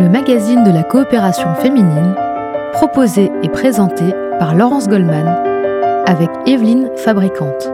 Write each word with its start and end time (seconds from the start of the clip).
le 0.00 0.08
magazine 0.08 0.64
de 0.64 0.70
la 0.70 0.82
coopération 0.82 1.54
féminine, 1.56 2.14
proposé 2.72 3.30
et 3.42 3.50
présenté 3.50 4.04
par 4.38 4.54
Laurence 4.54 4.88
Goldman 4.88 5.26
avec 6.06 6.30
Evelyne 6.46 6.88
Fabricante. 6.96 7.70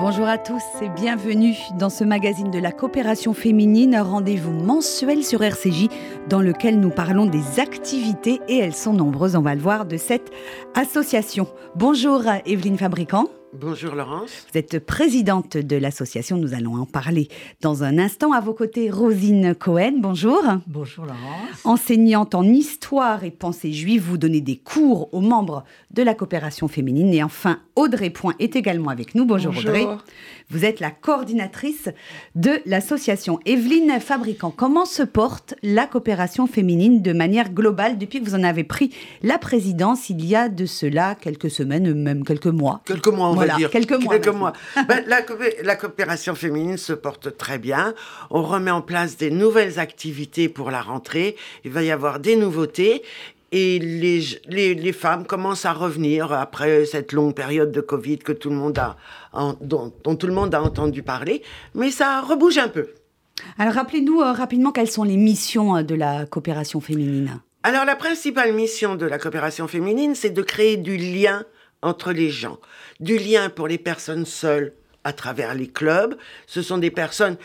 Bonjour 0.00 0.26
à 0.26 0.36
tous 0.36 0.62
et 0.82 0.88
bienvenue 0.88 1.54
dans 1.78 1.90
ce 1.90 2.02
magazine 2.02 2.50
de 2.50 2.58
la 2.58 2.72
coopération 2.72 3.34
féminine, 3.34 3.94
un 3.94 4.02
rendez-vous 4.02 4.50
mensuel 4.52 5.22
sur 5.22 5.44
RCJ 5.44 5.86
dans 6.28 6.40
lequel 6.40 6.80
nous 6.80 6.90
parlons 6.90 7.26
des 7.26 7.60
activités 7.60 8.40
et 8.48 8.58
elles 8.58 8.74
sont 8.74 8.94
nombreuses, 8.94 9.36
on 9.36 9.42
va 9.42 9.54
le 9.54 9.60
voir, 9.60 9.86
de 9.86 9.96
cette 9.96 10.32
association. 10.74 11.46
Bonjour 11.76 12.22
Evelyne 12.46 12.78
Fabricant. 12.78 13.28
Bonjour 13.54 13.94
Laurence. 13.94 14.46
Vous 14.52 14.58
êtes 14.58 14.78
présidente 14.78 15.56
de 15.56 15.76
l'association, 15.76 16.36
nous 16.36 16.52
allons 16.52 16.74
en 16.74 16.84
parler 16.84 17.28
dans 17.62 17.82
un 17.82 17.98
instant. 17.98 18.32
À 18.32 18.40
vos 18.40 18.52
côtés, 18.52 18.90
Rosine 18.90 19.54
Cohen, 19.54 19.94
bonjour. 19.96 20.42
Bonjour 20.66 21.06
Laurence. 21.06 21.64
Enseignante 21.64 22.34
en 22.34 22.44
histoire 22.44 23.24
et 23.24 23.30
pensée 23.30 23.72
juive, 23.72 24.02
vous 24.02 24.18
donnez 24.18 24.42
des 24.42 24.58
cours 24.58 25.12
aux 25.14 25.22
membres 25.22 25.64
de 25.90 26.02
la 26.02 26.14
coopération 26.14 26.68
féminine. 26.68 27.14
Et 27.14 27.22
enfin, 27.22 27.60
Audrey 27.74 28.10
Point 28.10 28.34
est 28.38 28.54
également 28.54 28.90
avec 28.90 29.14
nous. 29.14 29.24
Bonjour, 29.24 29.54
Bonjour. 29.54 29.70
Audrey. 29.70 29.86
Vous 30.50 30.64
êtes 30.64 30.80
la 30.80 30.90
coordinatrice 30.90 31.90
de 32.34 32.60
l'association. 32.64 33.38
Evelyne 33.44 34.00
Fabricant, 34.00 34.50
comment 34.50 34.86
se 34.86 35.02
porte 35.02 35.54
la 35.62 35.86
coopération 35.86 36.46
féminine 36.46 37.02
de 37.02 37.12
manière 37.12 37.50
globale 37.52 37.98
depuis 37.98 38.20
que 38.20 38.24
vous 38.24 38.34
en 38.34 38.42
avez 38.44 38.64
pris 38.64 38.94
la 39.22 39.36
présidence 39.36 40.08
il 40.08 40.24
y 40.24 40.34
a 40.34 40.48
de 40.48 40.64
cela 40.64 41.14
quelques 41.14 41.50
semaines, 41.50 41.92
même 41.92 42.24
quelques 42.24 42.46
mois? 42.46 42.80
Quelques 42.86 43.08
mois, 43.08 43.28
on 43.28 43.34
Voilà, 43.34 43.52
va 43.52 43.58
dire. 43.58 43.70
quelques 43.70 43.92
mois, 43.92 44.14
Quelques 44.14 44.28
vas-y. 44.28 44.36
mois. 44.38 44.52
Ben, 44.88 45.04
la, 45.06 45.20
la 45.64 45.76
coopération 45.76 46.34
féminine 46.34 46.78
se 46.78 46.94
porte 46.94 47.36
très 47.36 47.58
bien. 47.58 47.92
On 48.30 48.42
remet 48.42 48.70
en 48.70 48.80
place 48.80 49.18
des 49.18 49.30
nouvelles 49.30 49.78
activités 49.78 50.48
pour 50.48 50.70
la 50.70 50.80
rentrée. 50.80 51.36
Il 51.64 51.72
va 51.72 51.82
y 51.82 51.90
avoir 51.90 52.20
des 52.20 52.36
nouveautés. 52.36 53.02
Et 53.50 53.78
les, 53.78 54.20
les, 54.46 54.74
les 54.74 54.92
femmes 54.92 55.24
commencent 55.26 55.64
à 55.64 55.72
revenir 55.72 56.32
après 56.32 56.84
cette 56.84 57.12
longue 57.12 57.34
période 57.34 57.72
de 57.72 57.80
Covid 57.80 58.18
que 58.18 58.32
tout 58.32 58.50
le 58.50 58.56
monde 58.56 58.78
a, 58.78 58.96
en- 59.32 59.54
dont, 59.60 59.92
dont 60.04 60.16
tout 60.16 60.26
le 60.26 60.34
monde 60.34 60.54
a 60.54 60.62
entendu 60.62 61.02
parler. 61.02 61.42
Mais 61.74 61.90
ça 61.90 62.20
rebouge 62.20 62.58
un 62.58 62.68
peu. 62.68 62.90
Alors 63.56 63.74
rappelez-nous 63.74 64.20
euh, 64.20 64.32
rapidement 64.32 64.70
quelles 64.72 64.90
sont 64.90 65.04
les 65.04 65.16
missions 65.16 65.76
euh, 65.76 65.82
de 65.82 65.94
la 65.94 66.26
coopération 66.26 66.80
féminine. 66.80 67.40
Alors 67.62 67.84
la 67.86 67.96
principale 67.96 68.52
mission 68.52 68.96
de 68.96 69.06
la 69.06 69.18
coopération 69.18 69.66
féminine, 69.66 70.14
c'est 70.14 70.30
de 70.30 70.42
créer 70.42 70.76
du 70.76 70.96
lien 70.96 71.44
entre 71.80 72.12
les 72.12 72.30
gens, 72.30 72.58
du 73.00 73.16
lien 73.16 73.48
pour 73.48 73.66
les 73.68 73.78
personnes 73.78 74.26
seules 74.26 74.74
à 75.04 75.12
travers 75.12 75.54
les 75.54 75.68
clubs. 75.68 76.16
Ce 76.46 76.60
sont 76.60 76.78
des 76.78 76.90
personnes 76.90 77.36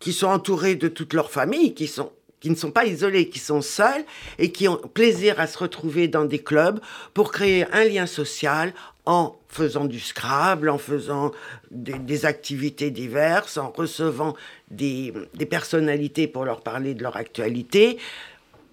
qui 0.00 0.12
sont 0.12 0.26
entourées 0.28 0.74
de 0.74 0.88
toute 0.88 1.12
leur 1.12 1.30
famille, 1.30 1.74
qui 1.74 1.86
sont 1.86 2.10
qui 2.44 2.50
ne 2.50 2.56
sont 2.56 2.72
pas 2.72 2.84
isolées, 2.84 3.30
qui 3.30 3.38
sont 3.38 3.62
seules 3.62 4.04
et 4.38 4.52
qui 4.52 4.68
ont 4.68 4.76
plaisir 4.76 5.40
à 5.40 5.46
se 5.46 5.56
retrouver 5.56 6.08
dans 6.08 6.26
des 6.26 6.40
clubs 6.40 6.78
pour 7.14 7.32
créer 7.32 7.64
un 7.72 7.84
lien 7.84 8.04
social 8.04 8.74
en 9.06 9.34
faisant 9.48 9.86
du 9.86 9.98
Scrabble, 9.98 10.68
en 10.68 10.76
faisant 10.76 11.32
des, 11.70 12.26
activités 12.26 12.90
diverses, 12.90 13.56
en 13.56 13.70
recevant 13.70 14.36
des, 14.70 15.14
personnalités 15.48 16.26
pour 16.26 16.44
leur 16.44 16.60
parler 16.60 16.92
de 16.92 17.02
leur 17.02 17.16
actualité, 17.16 17.96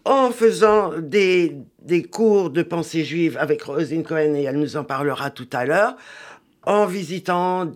en 0.03 0.31
faisant 0.31 0.91
des, 0.99 1.55
des 1.81 2.03
cours 2.03 2.49
de 2.49 2.63
pensée 2.63 3.05
juive 3.05 3.37
avec 3.37 3.61
Rosine 3.61 4.03
Cohen, 4.03 4.35
et 4.35 4.43
elle 4.43 4.59
nous 4.59 4.75
en 4.75 4.83
parlera 4.83 5.29
tout 5.29 5.49
à 5.53 5.63
l'heure, 5.63 5.95
en 6.63 6.87
visitant 6.87 7.71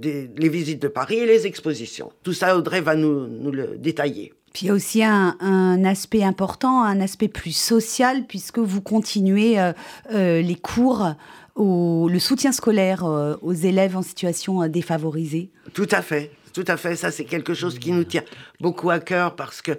les 0.00 0.48
visites 0.48 0.80
de 0.80 0.88
Paris 0.88 1.18
et 1.18 1.26
les 1.26 1.46
expositions. 1.46 2.12
Tout 2.22 2.32
ça, 2.32 2.56
Audrey 2.56 2.80
va 2.80 2.96
nous, 2.96 3.26
nous 3.26 3.50
le 3.50 3.76
détailler. 3.76 4.32
Puis 4.52 4.66
il 4.66 4.68
y 4.68 4.70
a 4.70 4.74
aussi 4.74 5.02
un, 5.02 5.84
aspect 5.84 6.24
important, 6.24 6.82
un 6.82 7.00
aspect 7.00 7.28
plus 7.28 7.56
social, 7.56 8.24
puisque 8.26 8.58
vous 8.58 8.80
continuez 8.80 9.60
euh, 9.60 9.72
euh, 10.12 10.40
les 10.42 10.54
cours, 10.54 11.14
le 11.56 12.18
soutien 12.18 12.52
scolaire 12.52 13.04
euh, 13.04 13.36
aux 13.42 13.52
élèves 13.52 13.96
en 13.96 14.02
situation 14.02 14.66
défavorisée. 14.68 15.50
Tout 15.74 15.88
à 15.90 16.02
fait, 16.02 16.30
tout 16.52 16.64
à 16.66 16.76
fait. 16.76 16.96
Ça, 16.96 17.10
c'est 17.10 17.24
quelque 17.24 17.54
chose 17.54 17.78
qui 17.78 17.92
nous 17.92 18.04
tient 18.04 18.24
beaucoup 18.60 18.90
à 18.90 19.00
cœur 19.00 19.36
parce 19.36 19.62
que 19.62 19.72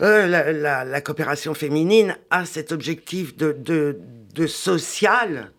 la, 0.00 1.00
coopération 1.00 1.54
féminine 1.54 2.16
a 2.30 2.44
cet 2.44 2.72
objectif 2.72 3.36
de 3.36 4.46
social 4.46 5.50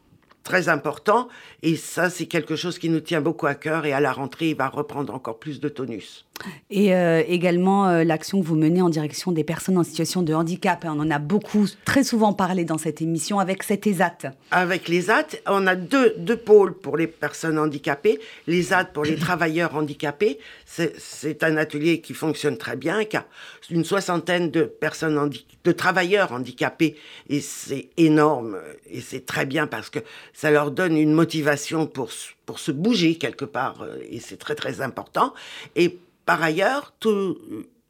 très 0.48 0.70
important. 0.70 1.28
Et 1.63 1.75
ça, 1.75 2.09
c'est 2.09 2.28
quelque 2.28 2.56
chose 2.56 2.78
qui 2.78 2.90
nous 2.90 3.00
tient 3.00 3.22
beaucoup 3.22 3.47
à 3.47 3.56
cœur. 3.56 3.85
Et 3.85 3.94
à 3.94 4.00
la 4.00 4.12
rentrée, 4.12 4.50
il 4.50 4.56
va 4.56 4.68
reprendre 4.69 5.13
encore 5.13 5.40
plus 5.40 5.59
de 5.59 5.69
tonus. 5.69 6.25
Et 6.69 6.94
euh, 6.94 7.23
également 7.28 7.88
euh, 7.88 8.03
l'action 8.03 8.40
que 8.40 8.45
vous 8.45 8.56
menez 8.56 8.79
en 8.79 8.90
direction 8.90 9.31
des 9.31 9.44
personnes 9.44 9.79
en 9.79 9.84
situation 9.84 10.22
de 10.22 10.35
handicap. 10.35 10.85
hein. 10.85 10.94
On 10.95 11.00
en 11.00 11.09
a 11.09 11.18
beaucoup, 11.18 11.66
très 11.84 12.03
souvent 12.03 12.31
parlé 12.34 12.63
dans 12.63 12.78
cette 12.78 13.01
émission 13.01 13.40
avec 13.40 13.63
cet 13.63 13.88
ESAT. 13.88 14.34
Avec 14.51 14.88
les 14.88 15.09
AT, 15.09 15.29
on 15.47 15.66
a 15.66 15.75
deux, 15.75 16.13
deux 16.19 16.38
pôles 16.38 16.78
pour 16.78 16.95
les 16.95 17.07
personnes 17.07 17.57
handicapées. 17.57 18.19
Les 18.45 18.72
AT 18.72 18.85
pour 18.85 19.03
les 19.03 19.16
travailleurs 19.19 19.75
handicapés. 19.75 20.38
C'est 20.66 21.44
un 21.44 21.57
atelier 21.57 22.01
qui 22.01 22.13
fonctionne 22.13 22.57
très 22.57 22.75
bien, 22.75 23.03
qui 23.03 23.18
a 23.18 23.25
une 23.72 23.84
soixantaine 23.84 24.51
de 24.51 24.62
personnes, 24.62 25.31
de 25.63 25.72
travailleurs 25.72 26.34
handicapés. 26.34 26.97
Et 27.29 27.41
c'est 27.41 27.89
énorme. 27.97 28.57
Et 28.91 29.01
c'est 29.01 29.25
très 29.25 29.47
bien 29.47 29.66
parce 29.66 29.89
que 29.89 30.00
ça 30.34 30.51
leur 30.51 30.69
donne 30.69 30.95
une 30.95 31.13
motivation 31.13 31.47
pour, 31.94 32.59
se 32.59 32.72
bouger 32.72 33.16
quelque 33.16 33.46
part. 33.46 33.81
euh, 33.81 33.97
Et 34.09 34.19
c'est 34.19 34.38
très, 34.38 34.56
très 34.56 34.81
important. 34.81 35.34
Et 35.75 35.97
par 36.25 36.41
ailleurs, 36.44 36.94
tout- 37.00 37.38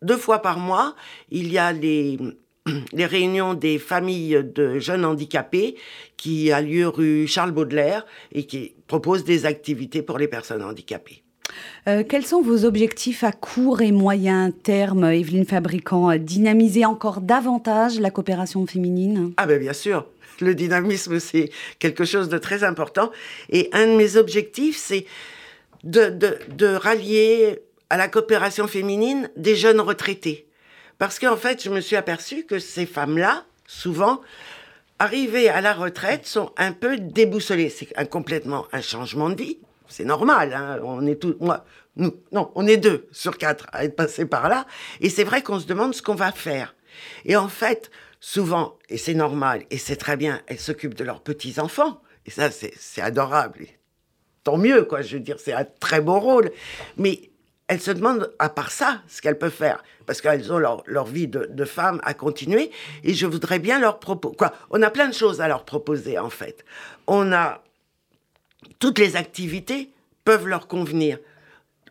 deux 0.01 0.18
fois 0.18 0.41
par 0.41 0.59
mois, 0.59 0.95
il 1.31 1.51
y 1.51 1.57
a 1.57 1.72
les, 1.72 2.19
les 2.94 3.06
réunions 3.06 3.53
des 3.53 3.79
familles 3.79 4.44
de 4.44 4.79
jeunes 4.79 5.06
handicapés 5.06 5.75
qui 6.17 6.51
a 6.51 6.62
lieu 6.62 6.88
rue 6.88 7.28
Charles 7.28 7.51
Baudelaire 7.51 8.06
et 8.31 8.46
qui 8.46 8.73
propose 8.88 9.23
des 9.23 9.46
activités 9.46 10.01
pour 10.01 10.17
les 10.17 10.28
personnes 10.28 10.63
handicapées. 10.63 11.23
Euh, 11.88 12.03
quels 12.07 12.25
sont 12.25 12.41
vos 12.41 12.66
objectifs 12.66 13.23
à 13.23 13.31
court 13.31 13.81
et 13.81 13.91
moyen 13.91 14.51
terme, 14.51 15.06
Evelyne 15.06 15.46
Fabricant? 15.46 16.12
Euh, 16.12 16.17
Dynamiser 16.17 16.85
encore 16.85 17.22
davantage 17.22 18.00
la 18.00 18.12
coopération 18.12 18.66
féminine? 18.67 19.31
Ah 19.38 19.47
ben 19.47 19.59
bien 19.59 19.73
sûr, 19.73 20.06
le 20.42 20.56
dynamisme 20.56 21.20
c'est 21.20 21.50
quelque 21.80 22.06
chose 22.06 22.30
de 22.30 22.38
très 22.38 22.64
important 22.64 23.12
et 23.50 23.70
un 23.74 23.88
de 23.88 23.96
mes 23.96 24.18
objectifs 24.18 24.78
c'est 24.78 25.06
de, 25.84 26.75
rallier 26.75 27.59
à 27.90 27.98
la 27.98 28.08
coopération 28.08 28.68
féminine 28.68 29.30
des 29.36 29.56
jeunes 29.56 29.80
retraités. 29.80 30.47
Parce 30.97 31.20
qu'en 31.20 31.38
fait, 31.38 31.64
je 31.64 31.70
me 31.70 31.80
suis 31.80 31.96
aperçue 31.96 32.44
que 32.44 32.59
ces 32.59 32.86
femmes-là, 32.86 33.46
souvent, 33.68 34.22
arrivées 35.00 35.47
à 35.47 35.62
la 35.62 35.74
retraite, 35.74 36.26
sont 36.26 36.52
un 36.58 36.72
peu 36.72 36.97
déboussolées. 36.97 37.70
C'est 37.70 38.09
complètement 38.09 38.66
un 38.72 38.81
changement 38.81 39.30
de 39.30 39.36
vie. 39.36 39.59
C'est 39.88 40.06
normal, 40.06 40.53
hein, 40.53 40.80
on 40.84 41.06
est 41.06 41.24
moi, 41.40 41.64
nous, 41.96 42.14
non, 42.34 42.52
on 42.56 42.68
est 42.68 42.78
deux 42.78 43.08
sur 43.12 43.38
quatre 43.38 43.68
à 43.72 43.86
être 43.86 43.96
passés 43.96 44.26
par 44.26 44.50
là. 44.50 44.66
Et 45.00 45.09
c'est 45.09 45.24
vrai 45.24 45.42
qu'on 45.42 45.59
se 45.59 45.66
demande 45.66 45.96
ce 45.96 46.02
qu'on 46.02 46.16
va 46.16 46.31
faire. 46.31 46.76
Et 47.26 47.38
en 47.38 47.47
fait, 47.47 47.90
souvent, 48.19 48.78
et 48.89 48.97
c'est 48.97 49.13
normal, 49.13 49.63
et 49.69 49.78
c'est 49.78 49.95
très 49.95 50.17
bien, 50.17 50.41
elles 50.47 50.59
s'occupent 50.59 50.95
de 50.95 51.03
leurs 51.03 51.22
petits-enfants. 51.22 52.01
Et 52.25 52.31
ça, 52.31 52.50
c'est 52.51 53.01
adorable. 53.01 53.67
Tant 54.44 54.57
mieux, 54.57 54.83
quoi. 54.83 55.01
Je 55.01 55.16
veux 55.16 55.23
dire, 55.23 55.39
c'est 55.39 55.53
un 55.53 55.66
très 55.66 56.01
beau 56.01 56.19
rôle. 56.19 56.51
Mais 56.97 57.31
elles 57.67 57.79
se 57.81 57.91
demandent, 57.91 58.33
à 58.38 58.50
part 58.50 58.72
ça, 58.72 59.01
ce 59.07 59.22
qu'elles 59.22 59.38
peuvent 59.38 59.51
faire. 59.51 59.81
Parce 60.05 60.22
qu'elles 60.22 60.51
ont 60.51 60.57
leur, 60.57 60.83
leur 60.85 61.05
vie 61.05 61.28
de, 61.28 61.47
de 61.50 61.66
femme 61.66 62.01
à 62.03 62.13
continuer. 62.13 62.72
Et 63.03 63.13
je 63.13 63.25
voudrais 63.25 63.59
bien 63.59 63.79
leur 63.79 64.00
proposer. 64.00 64.35
Quoi 64.35 64.53
On 64.69 64.81
a 64.81 64.89
plein 64.89 65.07
de 65.07 65.13
choses 65.13 65.39
à 65.39 65.47
leur 65.47 65.63
proposer, 65.63 66.19
en 66.19 66.29
fait. 66.29 66.66
On 67.07 67.31
a. 67.31 67.63
Toutes 68.79 68.99
les 68.99 69.16
activités 69.16 69.91
peuvent 70.25 70.47
leur 70.47 70.67
convenir. 70.67 71.19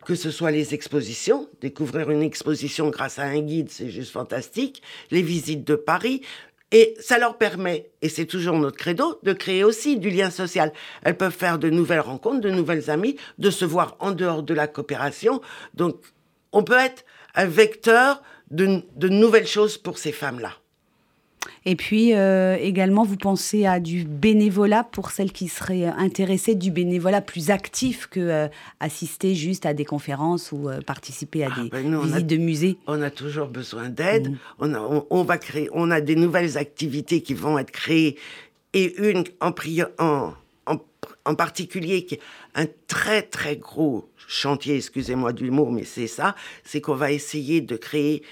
Que 0.07 0.15
ce 0.15 0.31
soit 0.31 0.51
les 0.51 0.73
expositions, 0.73 1.49
découvrir 1.59 2.09
une 2.11 2.21
exposition 2.21 2.89
grâce 2.89 3.19
à 3.19 3.23
un 3.23 3.41
guide, 3.41 3.69
c'est 3.69 3.89
juste 3.89 4.13
fantastique. 4.13 4.81
Les 5.11 5.21
visites 5.21 5.67
de 5.67 5.75
Paris. 5.75 6.21
Et 6.71 6.95
ça 7.01 7.17
leur 7.17 7.37
permet, 7.37 7.89
et 8.01 8.07
c'est 8.07 8.25
toujours 8.25 8.57
notre 8.57 8.77
credo, 8.77 9.19
de 9.23 9.33
créer 9.33 9.65
aussi 9.65 9.97
du 9.97 10.09
lien 10.09 10.29
social. 10.29 10.71
Elles 11.03 11.17
peuvent 11.17 11.35
faire 11.35 11.59
de 11.59 11.69
nouvelles 11.69 11.99
rencontres, 11.99 12.39
de 12.39 12.49
nouvelles 12.49 12.89
amies, 12.89 13.17
de 13.37 13.51
se 13.51 13.65
voir 13.65 13.97
en 13.99 14.11
dehors 14.11 14.43
de 14.43 14.53
la 14.53 14.67
coopération. 14.67 15.41
Donc, 15.73 15.97
on 16.53 16.63
peut 16.63 16.79
être 16.79 17.03
un 17.35 17.45
vecteur 17.45 18.23
de, 18.49 18.83
de 18.95 19.09
nouvelles 19.09 19.45
choses 19.45 19.77
pour 19.77 19.97
ces 19.97 20.13
femmes-là. 20.13 20.53
Et 21.69 21.75
puis 21.75 22.13
euh, 22.15 22.55
également, 22.61 23.03
vous 23.03 23.17
pensez 23.17 23.65
à 23.65 23.81
du 23.81 24.05
bénévolat 24.05 24.85
pour 24.85 25.11
celles 25.11 25.33
qui 25.33 25.49
seraient 25.49 25.83
intéressées, 25.83 26.55
du 26.55 26.71
bénévolat 26.71 27.19
plus 27.19 27.49
actif 27.51 28.07
que 28.07 28.21
euh, 28.21 28.47
assister 28.79 29.35
juste 29.35 29.65
à 29.65 29.73
des 29.73 29.83
conférences 29.83 30.53
ou 30.53 30.69
euh, 30.69 30.79
participer 30.79 31.43
à 31.43 31.49
Ah, 31.51 31.61
des 31.63 31.69
ben 31.69 31.89
nous, 31.91 31.99
a- 32.01 32.05
visites 32.05 32.27
de 32.27 32.37
musées. 32.37 32.77
On 32.87 33.01
a 33.01 33.09
toujours 33.11 33.47
besoin 33.49 33.89
d'aide. 33.89 34.33
On, 34.59 34.73
a- 34.73 34.79
on, 34.79 35.05
on 35.09 35.23
va 35.23 35.37
créer, 35.37 35.67
on 35.73 35.91
a 35.91 35.99
des 35.99 36.15
nouvelles 36.15 36.57
activités 36.57 37.21
qui 37.21 37.33
vont 37.33 37.59
être 37.59 37.71
créées 37.71 38.15
et 38.73 38.95
une 39.09 39.25
en, 39.41 39.51
pri- 39.51 39.83
en, 39.99 40.33
en, 40.67 40.77
en 41.25 41.35
particulier, 41.35 42.05
qui 42.05 42.15
est 42.15 42.21
un 42.55 42.65
très 42.87 43.23
très 43.23 43.57
gros 43.57 44.07
chantier, 44.15 44.77
excusez-moi 44.77 45.33
du 45.33 45.51
mot, 45.51 45.69
mais 45.69 45.83
c'est 45.83 46.07
ça, 46.07 46.33
c'est 46.63 46.79
qu'on 46.79 46.95
va 46.95 47.11
essayer 47.11 47.59
de 47.59 47.75
créer 47.75 48.23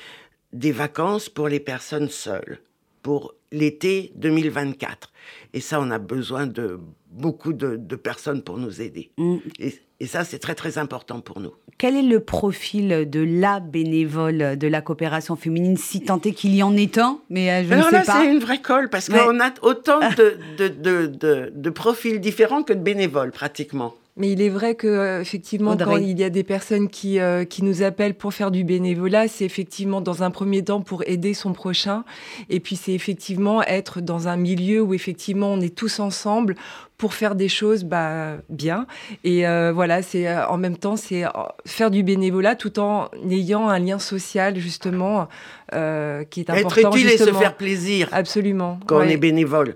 des 0.53 0.71
vacances 0.71 1.27
pour 1.27 1.49
les 1.49 1.59
personnes 1.59 2.07
seules, 2.09 2.59
pour 3.05 3.35
l'été 3.51 4.11
2024. 4.15 5.11
Et 5.53 5.59
ça, 5.61 5.79
on 5.79 5.91
a 5.91 5.99
besoin 5.99 6.47
de 6.47 6.79
beaucoup 7.11 7.53
de, 7.53 7.77
personnes 7.95 8.41
pour 8.41 8.57
nous 8.57 8.81
aider. 8.81 9.11
Mm. 9.19 9.35
Et, 9.59 10.07
ça, 10.07 10.23
c'est 10.23 10.39
très, 10.39 10.55
très 10.55 10.79
important 10.79 11.19
pour 11.21 11.39
nous. 11.39 11.51
Quel 11.77 11.95
est 11.95 12.01
le 12.01 12.19
profil 12.19 13.07
de 13.07 13.19
la 13.19 13.59
bénévole 13.59 14.57
de 14.57 14.67
la 14.67 14.81
coopération 14.81 15.35
féminine, 15.35 15.77
si 15.77 16.01
tant 16.01 16.19
est 16.21 16.31
qu'il 16.31 16.55
y 16.55 16.63
en 16.63 16.75
ait 16.75 16.97
un 16.97 17.19
Mais 17.29 17.51
euh, 17.51 17.63
je 17.67 17.73
Alors 17.73 17.85
ne 17.85 17.91
sais 17.91 17.97
là, 17.97 18.03
c'est 18.21 18.31
une 18.31 18.39
vraie 18.39 18.61
colle, 18.61 18.89
parce 18.89 19.07
qu'on 19.07 19.39
a 19.39 19.53
autant 19.61 19.99
de, 19.99 20.67
de, 20.67 21.51
de 21.53 21.69
profils 21.69 22.19
différents 22.19 22.63
que 22.63 22.73
de 22.73 22.81
bénévoles, 22.81 23.31
pratiquement. 23.31 23.93
Mais 24.17 24.31
il 24.31 24.41
est 24.41 24.49
vrai 24.49 24.75
que 24.75 24.87
euh, 24.87 25.19
effectivement, 25.19 25.75
quand 25.75 25.97
il 25.97 26.17
y 26.17 26.23
a 26.23 26.29
des 26.29 26.45
personnes 26.45 26.87
qui, 26.87 27.19
euh, 27.19 27.43
qui 27.43 27.65
nous 27.65 27.83
appellent 27.83 28.13
pour 28.13 28.33
faire 28.33 28.49
du 28.49 28.63
bénévolat, 28.63 29.27
c'est 29.27 29.43
effectivement 29.43 29.99
dans 29.99 30.23
un 30.23 30.31
premier 30.31 30.63
temps 30.63 30.79
pour 30.79 31.03
aider 31.05 31.33
son 31.33 31.51
prochain, 31.51 32.05
et 32.49 32.61
puis 32.61 32.77
c'est 32.77 32.93
effectivement 32.93 33.61
être 33.61 33.99
dans 33.99 34.29
un 34.29 34.37
milieu 34.37 34.81
où 34.81 34.93
effectivement 34.93 35.51
on 35.51 35.59
est 35.59 35.75
tous 35.75 35.99
ensemble 35.99 36.55
pour 36.97 37.13
faire 37.13 37.35
des 37.35 37.49
choses 37.49 37.83
bah, 37.83 38.37
bien. 38.49 38.87
Et 39.25 39.45
euh, 39.45 39.73
voilà, 39.73 40.01
c'est 40.01 40.33
en 40.33 40.57
même 40.57 40.77
temps 40.77 40.95
c'est 40.95 41.25
faire 41.65 41.91
du 41.91 42.01
bénévolat 42.01 42.55
tout 42.55 42.79
en 42.79 43.09
ayant 43.29 43.67
un 43.67 43.79
lien 43.79 43.99
social 43.99 44.57
justement 44.57 45.27
qui 45.71 45.75
est 45.75 46.49
important. 46.49 46.69
Être 46.69 46.95
utile 46.95 47.09
et 47.09 47.17
se 47.17 47.33
faire 47.33 47.57
plaisir. 47.57 48.07
Absolument. 48.13 48.79
Quand 48.85 48.99
on 48.99 49.01
est 49.01 49.17
bénévole. 49.17 49.75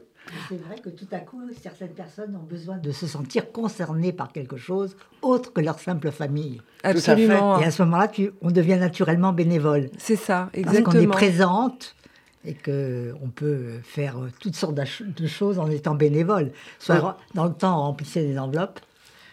C'est 0.49 0.61
vrai 0.61 0.77
que 0.79 0.89
tout 0.89 1.07
à 1.11 1.19
coup, 1.19 1.41
certaines 1.61 1.93
personnes 1.93 2.35
ont 2.35 2.45
besoin 2.45 2.77
de 2.77 2.91
se 2.91 3.07
sentir 3.07 3.51
concernées 3.51 4.13
par 4.13 4.31
quelque 4.31 4.57
chose 4.57 4.95
autre 5.21 5.53
que 5.53 5.61
leur 5.61 5.79
simple 5.79 6.11
famille. 6.11 6.61
Absolument. 6.83 7.59
Et 7.59 7.65
à 7.65 7.71
ce 7.71 7.83
moment-là, 7.83 8.11
on 8.41 8.51
devient 8.51 8.77
naturellement 8.77 9.33
bénévole. 9.33 9.89
C'est 9.97 10.15
ça, 10.15 10.49
exactement. 10.53 10.83
Parce 10.85 10.95
qu'on 10.95 11.01
est 11.01 11.07
présente 11.07 11.95
et 12.45 12.53
qu'on 12.53 13.29
peut 13.29 13.79
faire 13.83 14.15
toutes 14.39 14.55
sortes 14.55 14.75
de 14.75 15.27
choses 15.27 15.59
en 15.59 15.69
étant 15.69 15.95
bénévole. 15.95 16.51
Soit 16.79 17.17
dans 17.33 17.45
le 17.45 17.53
temps, 17.53 17.79
on 17.79 17.83
remplissait 17.83 18.23
des 18.23 18.39
enveloppes. 18.39 18.79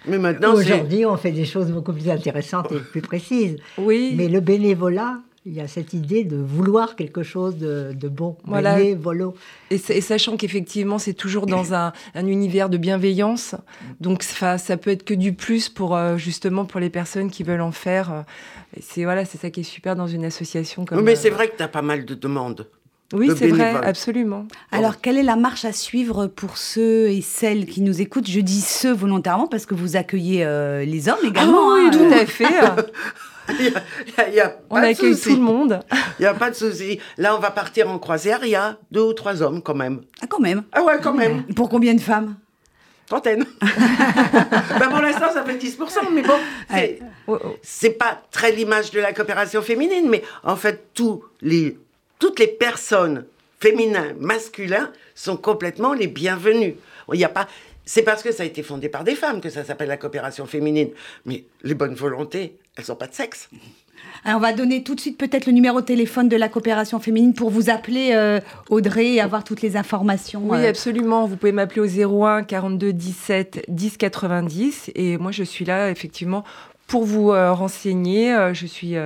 Mais 0.08 0.19
maintenant, 0.19 0.54
aujourd'hui, 0.54 1.04
on 1.04 1.16
fait 1.16 1.32
des 1.32 1.44
choses 1.44 1.70
beaucoup 1.70 1.92
plus 1.92 2.10
intéressantes 2.10 2.70
et 2.72 2.78
plus 2.78 3.02
précises. 3.02 3.56
Oui. 3.78 4.14
Mais 4.16 4.28
le 4.28 4.40
bénévolat, 4.40 5.19
il 5.46 5.54
y 5.54 5.60
a 5.60 5.69
cette 5.69 5.93
idée 5.93 6.25
de 6.25 6.37
vouloir 6.37 6.96
quelque 6.96 7.22
chose 7.22 7.56
de, 7.56 7.94
bon, 8.08 8.37
voilà. 8.44 8.78
volo. 8.94 9.34
Et, 9.70 9.78
sachant 9.78 10.37
qu'effectivement, 10.37 10.98
c'est 10.98 11.14
toujours 11.14 11.46
dans 11.46 11.72
un, 11.72 11.93
univers 12.16 12.69
de 12.69 12.76
bienveillance, 12.76 13.54
donc 14.00 14.25
ça, 14.25 14.58
ça 14.58 14.76
peut 14.76 14.90
être 14.90 15.04
que 15.04 15.14
du 15.14 15.32
plus 15.32 15.69
pour 15.69 15.96
euh, 15.96 16.16
justement 16.16 16.64
pour 16.64 16.81
les 16.81 16.90
personnes 16.90 17.31
qui 17.31 17.44
veulent 17.44 17.60
en 17.60 17.70
faire. 17.70 18.25
C'est 18.81 19.04
voilà, 19.04 19.25
c'est 19.25 19.38
ça 19.38 19.50
qui 19.50 19.60
est 19.60 19.62
super 19.62 19.94
dans 19.94 20.08
une 20.08 20.25
association 20.25 20.84
comme. 20.84 21.00
mais 21.02 21.14
c'est 21.14 21.31
euh, 21.31 21.34
vrai 21.34 21.49
que 21.49 21.56
tu 21.56 21.62
as 21.62 21.69
pas 21.69 21.82
mal 21.82 22.04
de 22.04 22.14
demandes. 22.14 22.66
Oui, 23.12 23.31
c'est 23.37 23.46
vrai, 23.46 23.72
absolument. 23.84 24.49
Alors, 24.72 25.00
quelle 25.00 25.16
est 25.16 25.22
la 25.22 25.37
marche 25.37 25.64
à 25.64 25.70
suivre 25.70 26.26
pour 26.26 26.58
ceux 26.58 27.08
et 27.08 27.20
celles 27.20 27.66
qui 27.66 27.81
nous 27.81 28.00
écoutent? 28.00 28.28
Je 28.28 28.40
dis 28.40 28.60
ceux 28.60 28.92
volontairement 28.92 29.46
parce 29.46 29.64
que 29.64 29.76
vous 29.76 29.94
accueillez 29.94 30.44
euh, 30.44 30.84
les 30.84 31.08
hommes 31.08 31.25
également. 31.25 31.70
Ah 31.70 31.75
oui, 31.75 31.87
hein, 31.87 31.90
tout 31.92 32.12
à 32.12 32.26
fait. 32.26 32.46
on 34.70 34.76
accueille 34.76 35.19
tout 35.19 35.31
le 35.31 35.40
monde. 35.40 35.81
Il 36.19 36.22
n'y 36.22 36.26
a 36.26 36.34
pas 36.34 36.50
de 36.50 36.54
souci. 36.54 36.98
Là, 37.16 37.37
on 37.37 37.38
va 37.38 37.50
partir 37.50 37.88
en 37.90 37.98
croisière. 37.98 38.40
Il 38.43 38.50
y 38.50 38.54
a 38.56 38.76
deux 38.90 39.02
ou 39.02 39.12
trois 39.12 39.43
hommes 39.43 39.62
quand 39.62 39.75
même. 39.75 40.02
Ah, 40.22 40.26
quand 40.28 40.40
même 40.40 40.64
Ah 40.72 40.82
ouais, 40.82 40.98
quand 41.02 41.12
même. 41.12 41.44
Pour 41.54 41.69
combien 41.69 41.94
de 41.94 42.00
femmes? 42.00 42.37
Trentaine. 43.06 43.44
ben 43.60 44.88
pour 44.90 45.00
l'instant, 45.00 45.32
ça 45.32 45.44
fait 45.44 45.56
10%, 45.56 45.78
mais 46.12 46.22
bon, 46.22 47.38
c'est 47.62 47.90
pas 47.90 48.20
très 48.32 48.50
l'image 48.50 48.90
de 48.90 48.98
la 48.98 49.12
coopération 49.12 49.62
féminine, 49.62 50.08
mais 50.08 50.25
en 50.42 50.56
fait, 50.56 50.88
tous 50.92 51.22
les, 51.40 51.78
toutes 52.19 52.40
les 52.40 52.49
personnes 52.49 53.25
féminins, 53.60 54.12
masculins, 54.19 54.90
sont 55.14 55.37
complètement 55.37 55.92
les 55.92 56.08
bienvenus. 56.08 56.75
Il 57.12 57.19
n'y 57.19 57.25
a 57.25 57.28
pas, 57.28 57.46
c'est 57.86 58.02
parce 58.02 58.22
que 58.22 58.32
ça 58.32 58.42
a 58.42 58.46
été 58.46 58.62
fondé 58.62 58.88
par 58.88 59.04
des 59.04 59.14
femmes 59.14 59.40
que 59.40 59.48
ça 59.48 59.64
s'appelle 59.64 59.88
la 59.88 59.96
coopération 59.96 60.44
féminine. 60.44 60.90
Mais 61.24 61.44
les 61.62 61.74
bonnes 61.74 61.94
volontés, 61.94 62.58
elles 62.76 62.84
n'ont 62.88 62.96
pas 62.96 63.06
de 63.06 63.14
sexe. 63.14 63.48
Alors 64.24 64.38
on 64.38 64.42
va 64.42 64.52
donner 64.52 64.82
tout 64.82 64.94
de 64.94 65.00
suite 65.00 65.16
peut-être 65.16 65.46
le 65.46 65.52
numéro 65.52 65.80
de 65.80 65.86
téléphone 65.86 66.28
de 66.28 66.36
la 66.36 66.48
coopération 66.48 66.98
féminine 66.98 67.32
pour 67.32 67.48
vous 67.48 67.70
appeler 67.70 68.10
euh, 68.12 68.40
Audrey 68.68 69.14
et 69.14 69.20
avoir 69.20 69.44
toutes 69.44 69.62
les 69.62 69.76
informations. 69.76 70.42
Oui, 70.44 70.58
euh. 70.58 70.68
absolument. 70.68 71.26
Vous 71.26 71.36
pouvez 71.36 71.52
m'appeler 71.52 71.80
au 71.80 72.24
01 72.24 72.42
42 72.42 72.92
17 72.92 73.64
10 73.68 73.96
90 73.96 74.90
et 74.94 75.16
moi 75.16 75.30
je 75.30 75.44
suis 75.44 75.64
là 75.64 75.90
effectivement 75.90 76.44
pour 76.88 77.04
vous 77.04 77.30
euh, 77.30 77.52
renseigner. 77.52 78.36
je 78.52 78.66
suis 78.66 78.96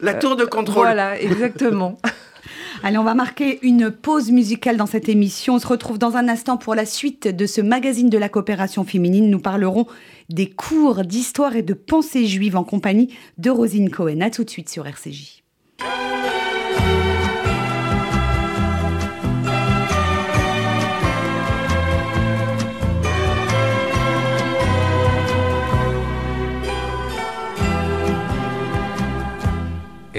la 0.00 0.14
tour 0.14 0.36
de 0.36 0.44
contrôle. 0.44 0.84
Voilà, 0.84 1.20
exactement. 1.20 1.98
Allez, 2.82 2.98
on 2.98 3.04
va 3.04 3.14
marquer 3.14 3.58
une 3.62 3.90
pause 3.90 4.30
musicale 4.30 4.76
dans 4.76 4.86
cette 4.86 5.08
émission. 5.08 5.54
On 5.54 5.58
se 5.58 5.66
retrouve 5.66 5.98
dans 5.98 6.16
un 6.16 6.28
instant 6.28 6.56
pour 6.56 6.74
la 6.74 6.86
suite 6.86 7.28
de 7.28 7.46
ce 7.46 7.60
magazine 7.60 8.10
de 8.10 8.18
la 8.18 8.28
coopération 8.28 8.84
féminine. 8.84 9.30
Nous 9.30 9.40
parlerons 9.40 9.86
des 10.28 10.50
cours 10.50 11.04
d'histoire 11.04 11.56
et 11.56 11.62
de 11.62 11.74
pensée 11.74 12.26
juive 12.26 12.56
en 12.56 12.64
compagnie 12.64 13.14
de 13.38 13.50
Rosine 13.50 13.90
Cohen. 13.90 14.20
A 14.20 14.30
tout 14.30 14.44
de 14.44 14.50
suite 14.50 14.68
sur 14.68 14.86
RCJ. 14.86 15.42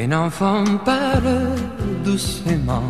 Un 0.01 0.13
enfant 0.13 0.63
parle 0.85 1.57
doucement 2.05 2.89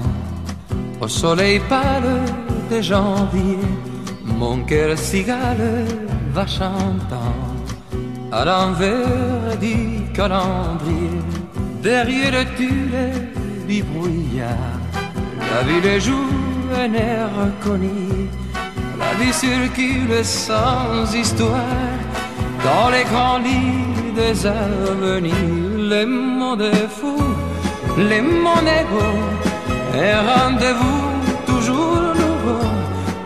au 1.02 1.08
soleil 1.08 1.60
pâle 1.68 2.22
de 2.70 2.82
janvier. 2.82 3.58
Mon 4.24 4.60
cœur 4.64 4.96
cigale 4.96 5.86
va 6.32 6.46
chantant 6.46 7.36
à 8.32 8.46
l'envers 8.46 9.58
du 9.60 10.04
calendrier. 10.14 11.22
Derrière 11.82 12.32
le 12.32 12.46
tulle 12.56 13.10
du 13.68 13.82
brouillard, 13.82 14.80
la 15.52 15.64
ville 15.64 16.00
joue 16.00 16.36
un 16.78 16.94
air 16.94 17.30
connu. 17.64 18.30
La 19.00 19.12
vie 19.20 19.34
circule 19.34 20.24
sans 20.24 21.12
histoire 21.12 21.98
dans 22.64 22.90
les 22.92 23.04
grands 23.06 23.40
lits 23.40 24.14
des 24.16 24.46
avenirs 24.46 25.69
le 25.90 26.06
monde 26.06 26.72
fou, 26.98 27.18
le 27.98 28.22
monde 28.22 28.70
est 28.80 28.86
beau, 28.92 29.14
un 30.08 30.18
rendez-vous 30.32 31.04
toujours 31.48 32.04
nouveau, 32.22 32.64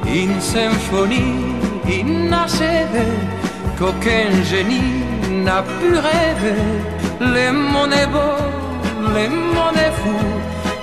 une 0.06 0.40
symphonie 0.40 1.44
inachevée 2.00 3.18
qu'aucun 3.78 4.30
génie 4.52 5.04
n'a 5.44 5.62
pu 5.78 5.90
rêver. 6.10 6.64
Le 7.20 7.52
monde 7.52 7.94
est 8.02 8.08
beau, 8.16 8.36
le 9.18 9.26
monde 9.56 9.80
est 9.88 9.96
fou, 10.02 10.20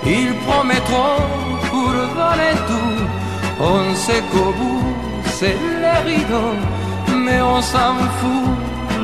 il 0.04 0.34
promet 0.46 0.84
trop 0.90 1.22
pour 1.70 1.94
voler 2.18 2.56
tout. 2.68 2.98
On 3.58 3.94
sait 3.94 4.22
qu'au 4.30 4.52
bout 4.58 4.84
c'est 5.36 5.56
le 5.84 5.94
rideau, 6.08 6.50
mais 7.24 7.40
on 7.40 7.62
s'en 7.62 7.94
fout, 8.18 8.50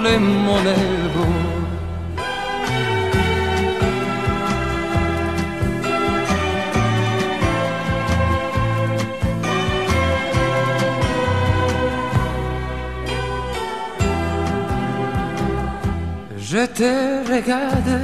le 0.04 0.18
monde 0.18 0.66
est 0.66 1.16
beau. 1.16 1.65
Je 16.56 16.64
te 16.64 17.32
regarde, 17.34 18.00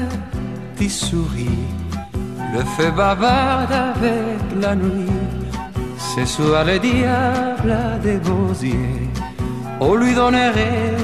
tu 0.77 0.87
souris, 0.91 1.65
le 2.55 2.63
feu 2.75 2.91
bavarde 2.91 3.73
avec 3.73 4.43
la 4.61 4.75
nuit. 4.75 5.21
C'est 5.97 6.27
soit 6.27 6.63
le 6.63 6.79
diable 6.79 7.75
des 8.03 8.19
gosiers, 8.29 9.09
on 9.81 9.95
lui 9.95 10.13
donnerait 10.15 10.99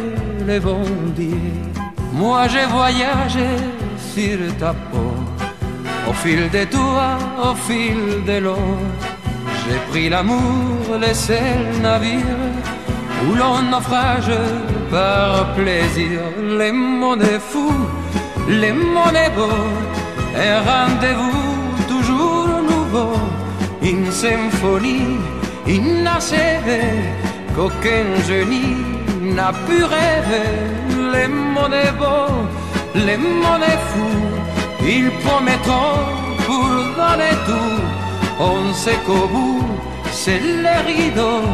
le 0.47 0.61
bon 0.61 0.85
Dieu. 1.17 1.41
Moi 2.13 2.49
j'ai 2.49 2.67
voyagé 2.67 3.49
sur 4.13 4.39
ta 4.59 4.75
peau, 4.91 5.15
au 6.07 6.13
fil 6.13 6.51
de 6.51 6.65
toi, 6.65 7.17
au 7.49 7.55
fil 7.55 8.25
de 8.27 8.41
l'eau. 8.45 8.77
J'ai 9.61 9.79
pris 9.91 10.09
l'amour, 10.11 10.99
le 11.01 11.15
seul 11.15 11.81
navire 11.81 12.45
où 13.27 13.35
l'on 13.35 13.63
naufrage 13.71 14.39
par 14.91 15.55
plaisir. 15.55 16.21
Les 16.59 16.73
monnaies 16.73 17.41
fous, 17.51 17.87
les 18.49 18.73
monnaies 18.73 19.33
beaux, 19.37 19.69
un 20.37 20.57
rendez-vous 20.71 21.87
toujours 21.89 22.49
nouveau, 22.73 23.13
une 23.83 24.11
symphonie 24.11 25.19
inachevée 25.67 26.99
qu'aucun 27.55 28.07
génie 28.27 28.77
n'a 29.21 29.53
pu 29.67 29.85
rêver 29.85 30.51
les 31.13 31.29
monnaies 31.29 31.93
beaux, 31.99 32.47
les 32.95 33.17
monnaies 33.17 33.83
fous. 33.91 34.29
Ils 34.87 35.11
promettront 35.25 36.01
pour 36.47 36.69
donner 36.97 37.35
tout. 37.47 37.83
On 38.41 38.73
sait 38.73 38.99
qu'au 39.05 39.27
bout, 39.27 39.65
c'est 40.11 40.41
les 40.41 40.81
rideaux, 40.93 41.49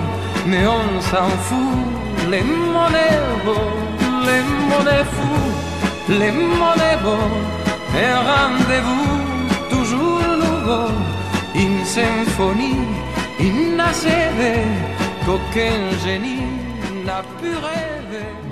mais 0.47 0.67
on 0.67 1.01
s'en 1.01 1.29
fout. 1.47 1.94
Les 2.35 2.43
monnaies 2.43 3.21
beaux, 3.45 3.77
les 4.29 4.43
monnaies 4.71 5.07
fous, 5.15 5.53
les 6.09 6.33
monnaies 6.33 6.99
beaux, 7.05 7.33
un 8.07 8.17
rendez-vous 8.33 9.09
toujours 9.71 10.27
nouveau, 10.43 10.89
une 11.55 11.85
symphonie 11.85 12.87
inachevée 13.39 14.67
qu'aucun 15.25 15.79
génie 16.05 16.51
n'a 17.07 17.23
pu 17.39 17.51
rêver. 17.67 18.04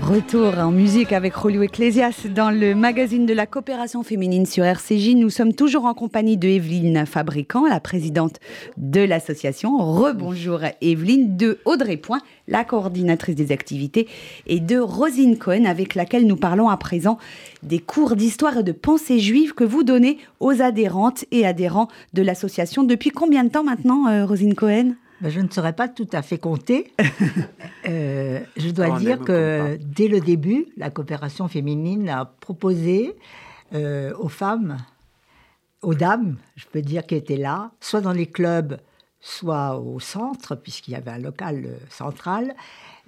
Retour 0.02 0.58
en 0.58 0.72
musique 0.72 1.12
avec 1.12 1.34
Rolio 1.34 1.62
Ecclesias 1.62 2.26
dans 2.34 2.50
le 2.50 2.74
magazine 2.74 3.24
de 3.24 3.32
la 3.32 3.46
coopération 3.46 4.02
féminine 4.02 4.46
sur 4.46 4.64
RCJ. 4.64 5.14
Nous 5.14 5.30
sommes 5.30 5.54
toujours 5.54 5.86
en 5.86 5.94
compagnie 5.94 6.36
de 6.36 6.48
Evelyne 6.48 7.06
Fabricant, 7.06 7.66
la 7.66 7.80
présidente 7.80 8.40
de 8.76 9.00
l'association. 9.00 9.78
Rebonjour 9.78 10.60
Evelyne, 10.80 11.36
de 11.36 11.60
Audrey 11.64 11.96
Point, 11.96 12.20
la 12.48 12.64
coordinatrice 12.64 13.36
des 13.36 13.52
activités, 13.52 14.08
et 14.46 14.60
de 14.60 14.78
Rosine 14.78 15.38
Cohen, 15.38 15.64
avec 15.64 15.94
laquelle 15.94 16.26
nous 16.26 16.36
parlons 16.36 16.68
à 16.68 16.76
présent 16.76 17.18
des 17.62 17.78
cours 17.78 18.16
d'histoire 18.16 18.58
et 18.58 18.62
de 18.64 18.72
pensée 18.72 19.20
juive 19.20 19.54
que 19.54 19.64
vous 19.64 19.84
donnez 19.84 20.18
aux 20.40 20.60
adhérentes 20.60 21.24
et 21.30 21.46
adhérents 21.46 21.88
de 22.12 22.22
l'association. 22.22 22.82
Depuis 22.82 23.10
combien 23.10 23.44
de 23.44 23.50
temps 23.50 23.64
maintenant, 23.64 24.08
euh, 24.08 24.26
Rosine 24.26 24.54
Cohen? 24.54 24.94
Ben, 25.22 25.30
je 25.30 25.40
ne 25.40 25.48
saurais 25.48 25.72
pas 25.72 25.88
tout 25.88 26.08
à 26.12 26.22
fait 26.22 26.38
compter. 26.38 26.92
Euh, 27.88 28.38
je 28.56 28.70
dois 28.70 28.96
dire 29.00 29.18
que 29.18 29.76
dès 29.82 30.06
le 30.06 30.20
début, 30.20 30.66
la 30.76 30.88
coopération 30.88 31.48
féminine 31.48 32.08
a 32.08 32.26
proposé 32.26 33.16
euh, 33.74 34.14
aux 34.20 34.28
femmes, 34.28 34.76
aux 35.82 35.94
dames, 35.94 36.36
je 36.54 36.66
peux 36.66 36.80
dire, 36.80 37.04
qui 37.04 37.16
étaient 37.16 37.36
là, 37.36 37.72
soit 37.80 38.00
dans 38.00 38.12
les 38.12 38.26
clubs, 38.26 38.78
soit 39.20 39.80
au 39.80 39.98
centre, 39.98 40.54
puisqu'il 40.54 40.92
y 40.92 40.94
avait 40.94 41.10
un 41.10 41.18
local 41.18 41.64
euh, 41.66 41.76
central, 41.90 42.54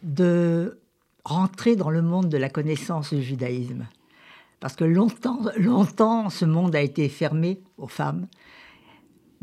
de 0.02 0.80
rentrer 1.25 1.76
dans 1.76 1.90
le 1.90 2.02
monde 2.02 2.28
de 2.28 2.37
la 2.37 2.49
connaissance 2.49 3.14
du 3.14 3.23
judaïsme. 3.23 3.87
Parce 4.59 4.75
que 4.75 4.85
longtemps, 4.85 5.38
longtemps, 5.56 6.30
ce 6.30 6.44
monde 6.44 6.75
a 6.75 6.80
été 6.80 7.09
fermé 7.09 7.61
aux 7.78 7.87
femmes 7.88 8.26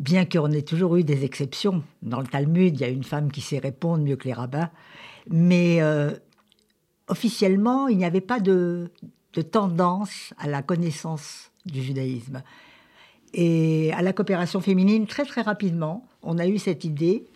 bien 0.02 0.26
qu'on 0.26 0.52
ait 0.52 0.64
toujours 0.64 0.96
eu 0.96 1.04
des 1.04 1.24
exceptions. 1.24 1.84
Dans 2.02 2.20
le 2.20 2.28
Talmud, 2.28 2.76
il 2.76 2.82
y 2.82 2.84
a 2.84 2.90
une 2.90 3.04
femme 3.04 3.32
qui 3.32 3.40
sait 3.40 3.60
répondre 3.60 4.04
mieux 4.04 4.16
que 4.16 4.28
les 4.28 4.34
rabbins. 4.34 4.72
Mais 5.30 5.82
euh, 5.82 6.12
officiellement, 7.08 7.88
il 7.88 7.98
n'y 7.98 8.06
avait 8.06 8.20
pas 8.20 8.40
de, 8.40 8.90
tendance 9.52 10.34
à 10.40 10.48
la 10.48 10.64
connaissance 10.64 11.52
du 11.66 11.84
judaïsme. 11.84 12.42
Et 13.34 13.94
à 13.94 14.02
la 14.02 14.12
coopération 14.12 14.60
féminine, 14.60 15.06
très 15.06 15.24
très 15.24 15.42
rapidement, 15.42 16.08
on 16.24 16.40
a 16.40 16.48
eu 16.48 16.58
cette 16.58 16.84
idée, 16.84 17.28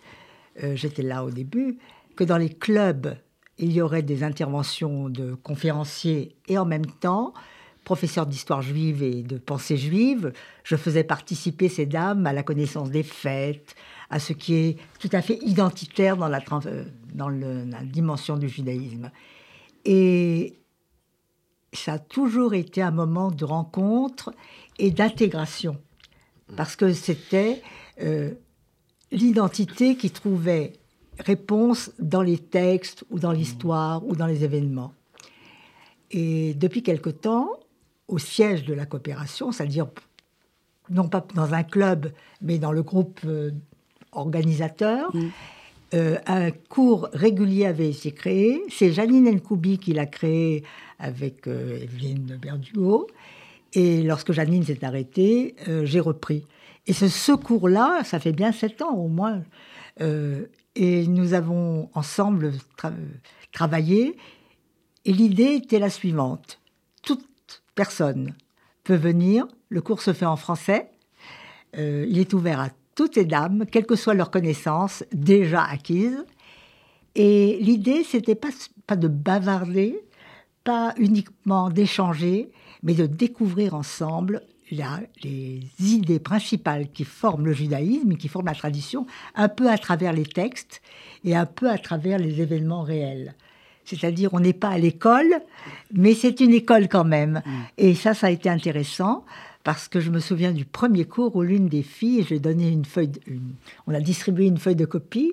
euh, 0.62 0.74
j'étais 0.74 1.02
là 1.02 1.24
au 1.24 1.30
début, 1.30 1.78
que 2.16 2.24
dans 2.24 2.36
les 2.36 2.50
clubs, 2.50 3.16
il 3.58 3.72
y 3.72 3.80
aurait 3.80 4.02
des 4.02 4.24
interventions 4.24 5.08
de 5.08 5.34
conférenciers 5.34 6.34
et 6.48 6.58
en 6.58 6.66
même 6.66 6.86
temps, 6.86 7.32
professeur 7.86 8.26
d'histoire 8.26 8.62
juive 8.62 9.04
et 9.04 9.22
de 9.22 9.38
pensée 9.38 9.76
juive, 9.76 10.32
je 10.64 10.74
faisais 10.74 11.04
participer 11.04 11.68
ces 11.68 11.86
dames 11.86 12.26
à 12.26 12.32
la 12.32 12.42
connaissance 12.42 12.90
des 12.90 13.04
fêtes, 13.04 13.76
à 14.10 14.18
ce 14.18 14.32
qui 14.32 14.54
est 14.54 14.76
tout 14.98 15.08
à 15.12 15.22
fait 15.22 15.38
identitaire 15.42 16.16
dans 16.16 16.26
la, 16.26 16.40
euh, 16.66 16.84
dans 17.14 17.28
la 17.28 17.82
dimension 17.84 18.36
du 18.36 18.48
judaïsme. 18.48 19.12
Et 19.84 20.58
ça 21.72 21.92
a 21.92 21.98
toujours 22.00 22.54
été 22.54 22.82
un 22.82 22.90
moment 22.90 23.30
de 23.30 23.44
rencontre 23.44 24.34
et 24.80 24.90
d'intégration, 24.90 25.76
parce 26.56 26.74
que 26.74 26.92
c'était 26.92 27.62
euh, 28.02 28.34
l'identité 29.12 29.96
qui 29.96 30.10
trouvait 30.10 30.72
réponse 31.20 31.92
dans 32.00 32.22
les 32.22 32.38
textes 32.38 33.04
ou 33.10 33.20
dans 33.20 33.32
l'histoire 33.32 34.04
ou 34.04 34.16
dans 34.16 34.26
les 34.26 34.42
événements. 34.42 34.92
Et 36.10 36.54
depuis 36.54 36.82
quelque 36.82 37.10
temps, 37.10 37.48
au 38.08 38.18
siège 38.18 38.64
de 38.64 38.74
la 38.74 38.86
coopération, 38.86 39.52
c'est-à-dire 39.52 39.88
non 40.90 41.08
pas 41.08 41.26
dans 41.34 41.54
un 41.54 41.62
club, 41.62 42.12
mais 42.40 42.58
dans 42.58 42.72
le 42.72 42.82
groupe 42.82 43.20
euh, 43.24 43.50
organisateur. 44.12 45.14
Mm. 45.14 45.28
Euh, 45.94 46.18
un 46.26 46.50
cours 46.50 47.08
régulier 47.12 47.66
avait 47.66 47.90
été 47.90 48.12
créé. 48.12 48.62
C'est 48.68 48.92
Janine 48.92 49.30
Nkoubi 49.30 49.78
qui 49.78 49.92
l'a 49.92 50.06
créé 50.06 50.64
avec 50.98 51.46
euh, 51.46 51.78
Evelyne 51.80 52.38
Berduo. 52.40 53.06
Et 53.72 54.02
lorsque 54.02 54.32
Janine 54.32 54.64
s'est 54.64 54.84
arrêtée, 54.84 55.54
j'ai 55.82 56.00
repris. 56.00 56.46
Et 56.86 56.94
ce, 56.94 57.08
ce 57.08 57.32
cours-là, 57.32 58.02
ça 58.04 58.18
fait 58.18 58.32
bien 58.32 58.50
sept 58.52 58.80
ans 58.80 58.94
au 58.94 59.08
moins. 59.08 59.42
et 60.00 61.06
nous 61.06 61.34
avons 61.34 61.90
ensemble 61.92 62.52
travaillé. 63.52 64.16
Et 65.04 65.12
l'idée 65.12 65.56
était 65.56 65.78
la 65.78 65.90
suivante 65.90 66.58
personne 67.76 68.34
peut 68.82 68.96
venir. 68.96 69.46
Le 69.68 69.80
cours 69.80 70.02
se 70.02 70.12
fait 70.12 70.26
en 70.26 70.34
français. 70.34 70.90
Euh, 71.78 72.04
il 72.08 72.18
est 72.18 72.32
ouvert 72.32 72.58
à 72.58 72.70
toutes 72.96 73.14
les 73.14 73.26
dames, 73.26 73.64
quelle 73.70 73.86
que 73.86 73.94
soit 73.94 74.14
leur 74.14 74.32
connaissance 74.32 75.04
déjà 75.12 75.62
acquise. 75.62 76.24
Et 77.14 77.58
l'idée, 77.60 78.02
c'était 78.02 78.34
pas, 78.34 78.48
pas 78.86 78.96
de 78.96 79.06
bavarder, 79.06 80.00
pas 80.64 80.94
uniquement 80.98 81.70
d'échanger, 81.70 82.50
mais 82.82 82.94
de 82.94 83.06
découvrir 83.06 83.74
ensemble 83.74 84.42
les 84.70 85.60
idées 85.80 86.18
principales 86.18 86.90
qui 86.90 87.04
forment 87.04 87.46
le 87.46 87.52
judaïsme, 87.52 88.16
qui 88.16 88.28
forment 88.28 88.46
la 88.46 88.54
tradition, 88.54 89.06
un 89.34 89.48
peu 89.48 89.70
à 89.70 89.78
travers 89.78 90.12
les 90.12 90.26
textes 90.26 90.82
et 91.24 91.36
un 91.36 91.46
peu 91.46 91.70
à 91.70 91.78
travers 91.78 92.18
les 92.18 92.40
événements 92.40 92.82
réels. 92.82 93.34
C'est-à-dire, 93.86 94.34
on 94.34 94.40
n'est 94.40 94.52
pas 94.52 94.70
à 94.70 94.78
l'école, 94.78 95.40
mais 95.92 96.14
c'est 96.14 96.40
une 96.40 96.52
école 96.52 96.88
quand 96.88 97.04
même. 97.04 97.42
Mm. 97.46 97.50
Et 97.78 97.94
ça, 97.94 98.12
ça 98.12 98.26
a 98.26 98.30
été 98.30 98.50
intéressant 98.50 99.24
parce 99.62 99.88
que 99.88 100.00
je 100.00 100.10
me 100.10 100.20
souviens 100.20 100.52
du 100.52 100.64
premier 100.64 101.04
cours 101.04 101.34
où 101.34 101.42
l'une 101.42 101.68
des 101.68 101.82
filles, 101.82 102.24
j'ai 102.28 102.38
donné 102.38 102.68
une 102.68 102.84
feuille, 102.84 103.12
on 103.86 103.94
a 103.94 104.00
distribué 104.00 104.46
une 104.46 104.58
feuille 104.58 104.76
de 104.76 104.84
copie 104.84 105.32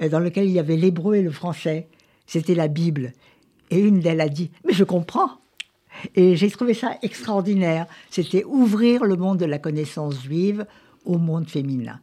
euh, 0.00 0.08
dans 0.08 0.20
laquelle 0.20 0.46
il 0.46 0.52
y 0.52 0.58
avait 0.58 0.76
l'hébreu 0.76 1.16
et 1.16 1.22
le 1.22 1.30
français. 1.30 1.88
C'était 2.26 2.54
la 2.54 2.68
Bible. 2.68 3.12
Et 3.70 3.78
une 3.78 4.00
d'elles 4.00 4.20
a 4.20 4.28
dit, 4.28 4.50
mais 4.64 4.72
je 4.72 4.84
comprends. 4.84 5.30
Et 6.14 6.36
j'ai 6.36 6.50
trouvé 6.50 6.74
ça 6.74 6.98
extraordinaire. 7.02 7.86
C'était 8.10 8.44
ouvrir 8.44 9.04
le 9.04 9.16
monde 9.16 9.38
de 9.38 9.46
la 9.46 9.58
connaissance 9.58 10.22
juive 10.22 10.66
au 11.04 11.18
monde 11.18 11.48
féminin. 11.48 12.00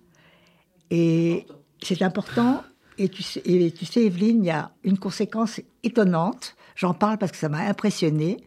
Et 0.89 1.45
c'est 1.81 2.01
important 2.01 2.63
et 2.97 3.09
tu, 3.09 3.23
sais, 3.23 3.41
tu 3.41 3.85
sais, 3.85 4.03
Evelyne, 4.03 4.43
il 4.43 4.47
y 4.47 4.51
a 4.51 4.71
une 4.83 4.97
conséquence 4.97 5.61
étonnante. 5.83 6.55
J'en 6.75 6.93
parle 6.93 7.17
parce 7.17 7.31
que 7.31 7.37
ça 7.37 7.49
m'a 7.49 7.67
impressionné. 7.67 8.37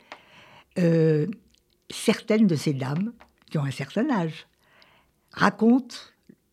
Euh, 0.78 1.26
certaines 1.90 2.46
de 2.46 2.56
ces 2.56 2.72
dames, 2.72 3.12
qui 3.50 3.58
ont 3.58 3.64
un 3.64 3.70
certain 3.70 4.10
âge, 4.10 4.46
racontent 5.32 5.96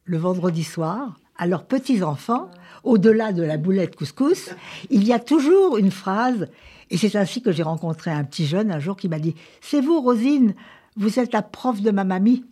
le 0.06 0.18
vendredi 0.18 0.64
soir 0.64 1.20
à 1.38 1.48
leurs 1.48 1.66
petits-enfants, 1.66 2.50
au-delà 2.84 3.32
de 3.34 3.44
la 3.44 3.58
boulette 3.58 3.96
couscous, 3.96 4.52
il 4.90 5.04
y 5.04 5.14
a 5.14 5.20
toujours 5.20 5.78
une 5.78 5.92
phrase, 5.92 6.48
et 6.90 6.98
c'est 6.98 7.16
ainsi 7.16 7.42
que 7.42 7.52
j'ai 7.52 7.64
rencontré 7.64 8.12
un 8.12 8.24
petit 8.24 8.46
jeune 8.46 8.72
un 8.72 8.80
jour 8.80 8.96
qui 8.96 9.10
m'a 9.10 9.20
dit 9.20 9.36
C'est 9.62 9.82
vous, 9.82 10.00
Rosine, 10.02 10.54
vous 10.96 11.20
êtes 11.20 11.34
la 11.34 11.42
prof 11.42 11.82
de 11.82 11.92
ma 11.92 12.04
mamie. 12.04 12.46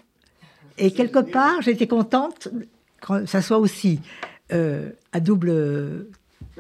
Et 0.77 0.91
quelque 0.91 1.19
part, 1.19 1.62
j'étais 1.62 1.88
contente 1.88 2.48
que 3.01 3.25
ça 3.25 3.41
soit 3.41 3.60
aussi 3.60 4.00
euh, 4.53 4.89
à 5.12 5.20
double. 5.20 6.08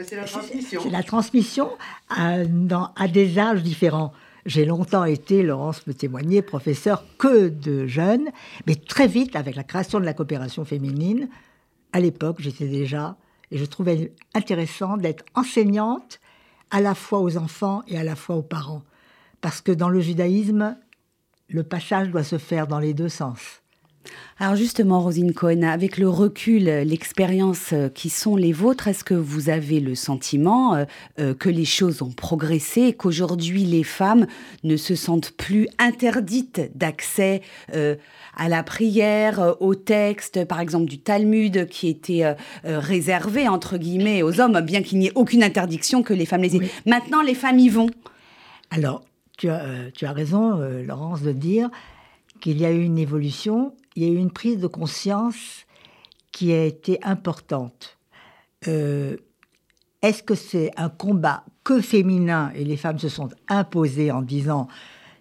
C'est 0.03 0.15
la 0.15 0.23
transmission. 0.23 0.81
C'est 0.81 0.89
la 0.89 1.03
transmission 1.03 1.69
à, 2.09 2.43
dans, 2.45 2.91
à 2.95 3.07
des 3.07 3.37
âges 3.37 3.63
différents. 3.63 4.13
J'ai 4.45 4.65
longtemps 4.65 5.05
été, 5.05 5.43
Laurence 5.43 5.85
me 5.85 5.93
témoignait, 5.93 6.41
professeur 6.41 7.05
que 7.17 7.49
de 7.49 7.85
jeunes, 7.85 8.29
mais 8.65 8.75
très 8.75 9.07
vite, 9.07 9.35
avec 9.35 9.55
la 9.55 9.63
création 9.63 9.99
de 9.99 10.05
la 10.05 10.13
coopération 10.13 10.65
féminine, 10.65 11.29
à 11.93 11.99
l'époque, 11.99 12.37
j'étais 12.39 12.67
déjà, 12.67 13.17
et 13.51 13.57
je 13.57 13.65
trouvais 13.65 14.13
intéressant 14.33 14.97
d'être 14.97 15.23
enseignante 15.35 16.19
à 16.71 16.81
la 16.81 16.95
fois 16.95 17.19
aux 17.19 17.37
enfants 17.37 17.83
et 17.87 17.97
à 17.97 18.03
la 18.03 18.15
fois 18.15 18.35
aux 18.35 18.41
parents. 18.41 18.81
Parce 19.41 19.61
que 19.61 19.71
dans 19.71 19.89
le 19.89 19.99
judaïsme, 19.99 20.75
le 21.49 21.63
passage 21.63 22.09
doit 22.09 22.23
se 22.23 22.37
faire 22.37 22.65
dans 22.65 22.79
les 22.79 22.93
deux 22.93 23.09
sens. 23.09 23.60
Alors 24.39 24.55
justement, 24.55 24.99
Rosine 25.01 25.33
Cohen, 25.33 25.61
avec 25.61 25.97
le 25.97 26.09
recul, 26.09 26.63
l'expérience 26.63 27.75
qui 27.93 28.09
sont 28.09 28.35
les 28.35 28.53
vôtres, 28.53 28.87
est-ce 28.87 29.03
que 29.03 29.13
vous 29.13 29.49
avez 29.49 29.79
le 29.79 29.93
sentiment 29.93 30.73
euh, 30.73 30.85
euh, 31.19 31.33
que 31.35 31.49
les 31.49 31.65
choses 31.65 32.01
ont 32.01 32.11
progressé 32.11 32.81
et 32.81 32.93
qu'aujourd'hui 32.93 33.65
les 33.65 33.83
femmes 33.83 34.25
ne 34.63 34.77
se 34.77 34.95
sentent 34.95 35.31
plus 35.31 35.67
interdites 35.77 36.71
d'accès 36.75 37.41
euh, 37.75 37.95
à 38.35 38.49
la 38.49 38.63
prière, 38.63 39.55
au 39.59 39.75
texte, 39.75 40.45
par 40.45 40.59
exemple 40.59 40.85
du 40.85 40.99
Talmud, 40.99 41.67
qui 41.67 41.89
était 41.89 42.35
réservé 42.63 43.49
entre 43.49 43.77
guillemets 43.77 44.23
aux 44.23 44.39
hommes, 44.39 44.61
bien 44.61 44.81
qu'il 44.81 44.99
n'y 44.99 45.07
ait 45.07 45.11
aucune 45.15 45.43
interdiction 45.43 46.01
que 46.01 46.13
les 46.13 46.25
femmes 46.25 46.41
les 46.41 46.55
aient. 46.55 46.71
Maintenant, 46.85 47.21
les 47.21 47.35
femmes 47.35 47.59
y 47.59 47.67
vont. 47.67 47.89
Alors, 48.69 49.03
tu 49.37 49.49
as, 49.49 49.91
tu 49.93 50.05
as 50.05 50.13
raison, 50.13 50.57
Laurence, 50.85 51.21
de 51.23 51.33
dire 51.33 51.69
qu'il 52.39 52.59
y 52.59 52.65
a 52.65 52.71
eu 52.71 52.81
une 52.81 52.97
évolution, 52.97 53.73
il 53.95 54.03
y 54.03 54.05
a 54.05 54.09
eu 54.09 54.17
une 54.17 54.31
prise 54.31 54.59
de 54.59 54.67
conscience 54.67 55.65
qui 56.31 56.53
a 56.53 56.63
été 56.63 57.03
importante. 57.03 57.97
Euh, 58.67 59.17
est-ce 60.01 60.23
que 60.23 60.35
c'est 60.35 60.71
un 60.77 60.89
combat 60.89 61.43
que 61.63 61.81
féminin 61.81 62.51
et 62.55 62.63
les 62.63 62.77
femmes 62.77 62.99
se 62.99 63.09
sont 63.09 63.29
imposées 63.47 64.11
en 64.11 64.21
disant 64.21 64.67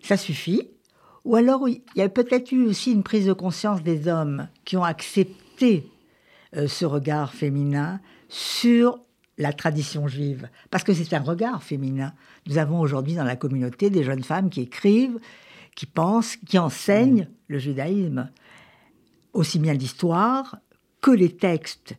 ça 0.03 0.17
suffit? 0.17 0.71
Ou 1.25 1.37
alors 1.37 1.69
il 1.69 1.83
y 1.97 2.03
a 2.03 2.09
peut-être 2.09 2.53
eu 2.53 2.67
aussi 2.67 2.93
une 2.93 3.03
prise 3.03 3.27
de 3.27 3.33
conscience 3.33 3.83
des 3.83 4.09
hommes 4.09 4.49
qui 4.65 4.77
ont 4.77 4.85
accepté 4.85 5.91
euh, 6.57 6.67
ce 6.67 6.87
regard 6.87 7.35
féminin 7.35 8.01
sur 8.29 9.01
la 9.37 9.53
tradition 9.53 10.09
juive? 10.09 10.49
Parce 10.71 10.85
que 10.85 10.95
c'est 10.95 11.13
un 11.15 11.21
regard 11.21 11.63
féminin. 11.63 12.15
Nous 12.47 12.57
avons 12.57 12.81
aujourd'hui 12.81 13.15
dans 13.15 13.25
la 13.25 13.37
communauté 13.37 13.91
des 13.91 14.03
jeunes 14.03 14.25
femmes 14.25 14.49
qui 14.49 14.63
écrivent, 14.63 15.19
qui 15.75 15.87
pensent, 15.87 16.37
qui 16.37 16.59
enseignent 16.59 17.29
le 17.49 17.59
judaïsme, 17.59 18.31
aussi 19.33 19.59
bien 19.59 19.75
l'histoire 19.75 20.59
que 21.01 21.11
les 21.11 21.37
textes. 21.37 21.95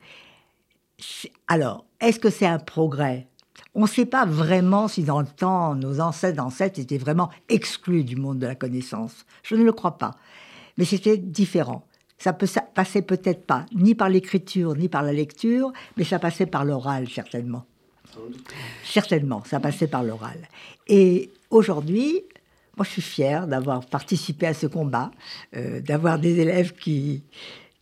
Alors, 1.47 1.85
est-ce 1.99 2.19
que 2.19 2.29
c'est 2.29 2.45
un 2.45 2.59
progrès? 2.59 3.27
On 3.73 3.83
ne 3.83 3.87
sait 3.87 4.05
pas 4.05 4.25
vraiment 4.25 4.87
si 4.87 5.03
dans 5.03 5.21
le 5.21 5.27
temps, 5.27 5.75
nos 5.75 5.99
ancêtres, 6.01 6.43
ancêtres 6.43 6.79
étaient 6.79 6.97
vraiment 6.97 7.29
exclus 7.49 8.03
du 8.03 8.15
monde 8.15 8.39
de 8.39 8.47
la 8.47 8.55
connaissance. 8.55 9.25
Je 9.43 9.55
ne 9.55 9.63
le 9.63 9.71
crois 9.71 9.97
pas. 9.97 10.11
Mais 10.77 10.85
c'était 10.85 11.17
différent. 11.17 11.85
Ça 12.17 12.33
peut 12.33 12.47
passait 12.75 13.01
peut-être 13.01 13.45
pas 13.45 13.65
ni 13.73 13.95
par 13.95 14.09
l'écriture 14.09 14.75
ni 14.75 14.89
par 14.89 15.01
la 15.01 15.13
lecture, 15.13 15.71
mais 15.97 16.03
ça 16.03 16.19
passait 16.19 16.45
par 16.45 16.65
l'oral 16.65 17.09
certainement. 17.09 17.65
Certainement, 18.83 19.43
ça 19.45 19.59
passait 19.59 19.87
par 19.87 20.03
l'oral. 20.03 20.37
Et 20.87 21.31
aujourd'hui, 21.49 22.23
moi, 22.81 22.85
je 22.87 22.93
suis 22.93 23.01
fière 23.03 23.45
d'avoir 23.45 23.85
participé 23.85 24.47
à 24.47 24.55
ce 24.55 24.65
combat, 24.65 25.11
euh, 25.55 25.81
d'avoir 25.81 26.17
des 26.17 26.39
élèves 26.39 26.73
qui, 26.73 27.23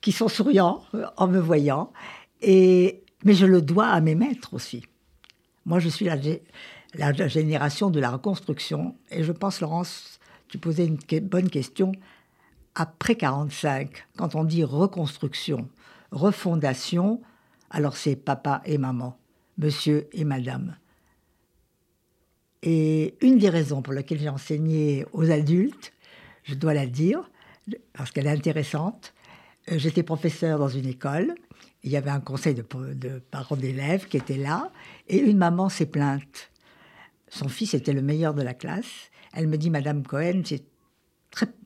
qui 0.01 0.12
sont 0.12 0.27
souriants 0.27 0.84
euh, 0.94 1.06
en 1.15 1.29
me 1.29 1.39
voyant. 1.39 1.94
Et, 2.41 3.01
mais 3.24 3.34
je 3.34 3.46
le 3.46 3.62
dois 3.62 3.88
à 3.88 4.01
mes 4.01 4.13
maîtres 4.13 4.53
aussi. 4.53 4.84
Moi, 5.65 5.79
je 5.79 5.88
suis 5.88 6.03
la, 6.03 6.18
la 6.96 7.27
génération 7.29 7.89
de 7.89 8.01
la 8.01 8.10
reconstruction. 8.10 8.98
Et 9.10 9.24
je 9.24 9.32
pense, 9.32 9.62
Laurence, 9.62 10.20
tu 10.50 10.58
posais 10.58 10.86
une 10.86 10.98
bonne 11.22 11.50
question. 11.50 11.94
Après 12.75 13.15
45, 13.15 14.06
quand 14.18 14.36
on 14.36 14.44
dit 14.44 14.65
reconstruction, 14.65 15.70
refondation, 16.12 17.22
alors 17.70 17.96
c'est 17.96 18.18
papa 18.18 18.62
et 18.65 18.77
maman, 18.77 19.18
monsieur 19.58 20.10
et 20.12 20.25
madame. 20.25 20.75
Et 22.62 23.16
une 23.22 23.38
des 23.38 23.50
raisons 23.50 23.82
pour 23.82 23.94
lesquelles 23.94 24.20
j'ai 24.20 24.30
enseigné 24.30 25.06
aux 25.13 25.32
adultes, 25.32 25.94
je 26.44 26.56
dois 26.56 26.74
la 26.74 26.88
dire, 26.88 27.30
parce 27.94 28.12
qu'elle 28.12 28.28
est 28.28 28.32
intéressante, 28.32 29.13
euh, 29.72 29.78
j'étais 29.78 30.04
professeur 30.04 30.60
dans 30.60 30.68
une 30.68 30.88
école, 30.88 31.36
il 31.84 31.92
y 31.92 31.98
avait 31.98 32.10
un 32.10 32.20
conseil 32.20 32.56
de, 32.56 32.63
parents 33.32 33.56
d'élèves 33.56 34.08
qui 34.08 34.18
était 34.18 34.38
là, 34.38 34.72
et 35.08 35.18
une 35.18 35.38
maman 35.38 35.70
s'est 35.70 35.86
plainte. 35.86 36.50
Son 37.30 37.48
fils 37.48 37.74
était 37.74 37.94
le 37.94 38.01
meilleur 38.01 38.34
de 38.34 38.42
la 38.42 38.54
classe. 38.54 39.10
Elle 39.34 39.48
me 39.48 39.58
dit, 39.58 39.70
Madame 39.70 40.04
Cohen, 40.04 40.42
c'est 40.44 40.63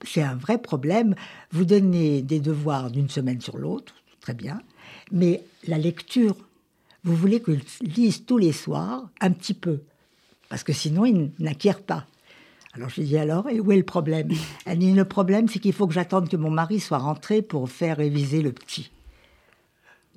c'est 0.04 0.22
un 0.22 0.36
vrai 0.36 0.58
problème. 0.58 1.16
Vous 1.52 1.64
donnez 1.64 2.22
des 2.22 2.42
devoirs 2.42 2.92
d'une 2.92 3.10
semaine 3.10 3.40
sur 3.40 3.58
l'autre, 3.58 3.96
très 4.20 4.34
bien, 4.34 4.62
mais 5.10 5.42
la 5.68 5.78
lecture, 5.78 6.36
vous 7.06 7.16
voulez 7.16 7.42
qu'ils 7.42 7.64
lisent 7.80 8.26
tous 8.26 8.38
les 8.38 8.52
soirs 8.52 9.10
un 9.22 9.32
petit 9.32 9.54
peu 9.54 9.80
parce 10.54 10.64
que 10.64 10.72
sinon, 10.72 11.04
ils 11.04 11.32
n'acquièrent 11.40 11.82
pas. 11.82 12.06
Alors 12.76 12.88
je 12.88 13.02
lui 13.02 13.08
dis 13.08 13.18
alors, 13.18 13.50
et 13.50 13.60
où 13.60 13.72
est 13.72 13.76
le 13.76 13.82
problème? 13.82 14.30
Elle 14.68 14.78
dit, 14.78 14.94
le 14.94 15.04
problème, 15.04 15.48
c'est 15.48 15.58
qu'il 15.58 15.74
faut 15.74 15.88
que 15.88 15.96
j'attende 15.96 16.30
que 16.30 16.38
mon 16.38 16.52
mari 16.52 16.80
soit 16.80 17.00
rentré 17.00 17.42
pour 17.42 17.72
faire 17.72 17.98
réviser 17.98 18.44
le 18.44 18.52
petit. 18.52 18.92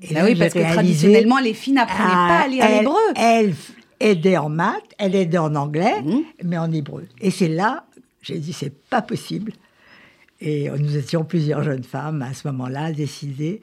Et 0.02 0.12
bah 0.12 0.20
oui, 0.24 0.34
parce 0.34 0.52
que 0.52 0.58
traditionnellement, 0.58 1.38
les 1.38 1.54
filles 1.54 1.72
n'apprenaient 1.72 2.10
pas 2.10 2.40
à 2.40 2.48
lire 2.48 2.68
l'hébreu. 2.68 3.00
Elle 3.16 3.54
aidait 3.98 4.36
en 4.36 4.50
maths, 4.50 4.84
elle 4.98 5.14
aidait 5.14 5.38
en 5.38 5.54
anglais, 5.54 6.02
mmh. 6.02 6.18
mais 6.44 6.58
en 6.58 6.70
hébreu. 6.70 7.06
Et 7.22 7.30
c'est 7.30 7.48
là, 7.48 7.86
j'ai 8.20 8.38
dit, 8.38 8.52
c'est 8.52 8.78
pas 8.90 9.00
possible. 9.00 9.52
Et 10.42 10.68
nous 10.68 10.98
étions 10.98 11.24
plusieurs 11.24 11.62
jeunes 11.62 11.84
femmes 11.84 12.20
à 12.20 12.34
ce 12.34 12.46
moment-là 12.48 12.84
à 12.84 12.92
décider 12.92 13.62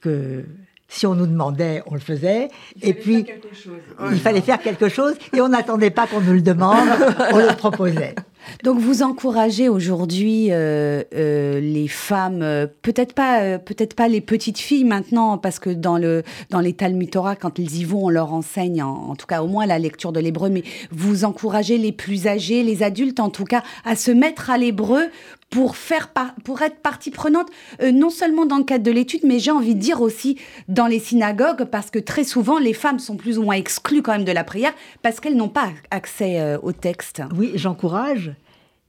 que 0.00 0.46
si 0.88 1.06
on 1.06 1.14
nous 1.14 1.26
demandait, 1.26 1.82
on 1.86 1.94
le 1.94 2.00
faisait. 2.00 2.48
Il 2.76 2.88
et 2.88 2.94
puis, 2.94 3.24
quelque 3.24 3.54
chose. 3.54 3.80
il 4.12 4.20
fallait 4.20 4.40
faire 4.40 4.60
quelque 4.60 4.88
chose 4.88 5.14
et 5.32 5.40
on 5.40 5.48
n'attendait 5.48 5.90
pas 5.90 6.06
qu'on 6.06 6.20
nous 6.20 6.34
le 6.34 6.42
demande, 6.42 6.88
on 7.32 7.38
le 7.38 7.56
proposait. 7.56 8.14
Donc 8.62 8.78
vous 8.78 9.02
encouragez 9.02 9.68
aujourd'hui 9.68 10.48
euh, 10.50 11.02
euh, 11.14 11.60
les 11.60 11.88
femmes, 11.88 12.42
euh, 12.42 12.66
peut-être 12.82 13.12
pas, 13.12 13.58
peut-être 13.58 13.94
pas 13.94 14.08
les 14.08 14.20
petites 14.20 14.58
filles 14.58 14.84
maintenant, 14.84 15.38
parce 15.38 15.58
que 15.58 15.70
dans 15.70 15.98
le 15.98 16.22
dans 16.50 16.60
les 16.60 16.72
Talmud 16.72 17.10
Torah, 17.10 17.36
quand 17.36 17.58
ils 17.58 17.76
y 17.76 17.84
vont, 17.84 18.06
on 18.06 18.08
leur 18.08 18.32
enseigne, 18.32 18.82
en, 18.82 19.14
tout 19.16 19.26
cas 19.26 19.42
au 19.42 19.46
moins 19.46 19.66
la 19.66 19.78
lecture 19.78 20.12
de 20.12 20.20
l'hébreu. 20.20 20.50
Mais 20.50 20.62
vous 20.90 21.24
encouragez 21.24 21.78
les 21.78 21.92
plus 21.92 22.26
âgés, 22.26 22.62
les 22.62 22.82
adultes 22.82 23.20
en 23.20 23.30
tout 23.30 23.44
cas, 23.44 23.62
à 23.84 23.96
se 23.96 24.10
mettre 24.10 24.50
à 24.50 24.58
l'hébreu 24.58 25.04
pour 25.50 25.76
faire 25.76 26.10
pour 26.42 26.62
être 26.62 26.78
partie 26.78 27.10
prenante, 27.12 27.46
non 27.80 28.10
seulement 28.10 28.44
dans 28.44 28.58
le 28.58 28.64
cadre 28.64 28.82
de 28.82 28.90
l'étude, 28.90 29.20
mais 29.22 29.38
j'ai 29.38 29.52
envie 29.52 29.76
de 29.76 29.80
dire 29.80 30.00
aussi 30.00 30.36
dans 30.66 30.88
les 30.88 30.98
synagogues, 30.98 31.64
parce 31.64 31.90
que 31.90 32.00
très 32.00 32.24
souvent 32.24 32.58
les 32.58 32.72
femmes 32.72 32.98
sont 32.98 33.16
plus 33.16 33.38
ou 33.38 33.44
moins 33.44 33.54
exclues 33.54 34.02
quand 34.02 34.12
même 34.12 34.24
de 34.24 34.32
la 34.32 34.42
prière 34.42 34.72
parce 35.02 35.20
qu'elles 35.20 35.36
n'ont 35.36 35.48
pas 35.48 35.68
accès 35.92 36.56
au 36.62 36.72
texte. 36.72 37.22
Oui, 37.36 37.52
j'encourage 37.54 38.33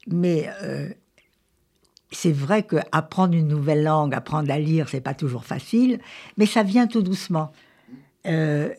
mais 0.08 0.50
euh, 0.62 0.90
c'est 2.12 2.32
vrai 2.32 2.64
qu'apprendre 2.64 3.34
une 3.36 3.48
nouvelle 3.48 3.84
langue, 3.84 4.14
apprendre 4.14 4.52
à 4.52 4.60
lire, 4.60 4.90
c'est 4.90 5.02
pas 5.02 5.14
toujours 5.14 5.46
facile, 5.46 6.00
mais 6.38 6.46
ça 6.46 6.64
vient 6.64 6.88
tout 6.88 7.02
doucement. 7.02 7.52
Euh, 8.26 8.70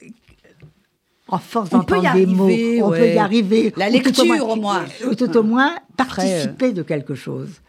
en 1.29 1.39
force 1.39 1.71
d'entendre 1.71 2.13
des 2.15 2.27
mots, 2.27 2.49
on 2.85 2.91
peut 2.91 3.09
y 3.09 3.19
arriver. 3.19 3.73
La 3.77 3.89
lecture, 3.89 4.49
au 4.49 4.57
moins. 4.57 4.85
Ou 5.09 5.15
tout 5.15 5.37
au 5.37 5.43
moins, 5.43 5.77
participer 5.97 6.73
de 6.73 6.83
quelque 6.83 7.15
chose. 7.15 7.61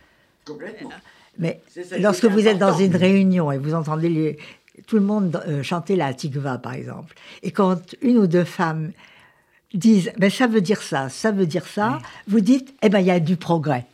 Complètement. 0.45 0.91
Mais 1.39 1.61
lorsque 1.99 2.25
vous 2.25 2.47
êtes 2.47 2.57
dans 2.57 2.77
une 2.77 2.95
réunion 2.95 3.51
et 3.51 3.57
vous 3.57 3.73
entendez 3.73 4.37
tout 4.85 4.95
le 4.95 5.01
monde 5.01 5.41
euh, 5.47 5.63
chanter 5.63 5.95
la 5.95 6.13
tikva, 6.13 6.57
par 6.57 6.73
exemple, 6.73 7.15
et 7.43 7.51
quand 7.51 7.95
une 8.01 8.17
ou 8.17 8.27
deux 8.27 8.43
femmes 8.43 8.91
disent 9.73 10.11
ben, 10.17 10.29
ça 10.29 10.47
veut 10.47 10.61
dire 10.61 10.81
ça, 10.81 11.09
ça 11.09 11.31
veut 11.31 11.45
dire 11.45 11.65
ça, 11.65 11.99
vous 12.27 12.39
dites 12.39 12.73
eh 12.81 12.89
ben 12.89 12.99
il 12.99 13.07
y 13.07 13.11
a 13.11 13.19
du 13.19 13.37
progrès. 13.37 13.85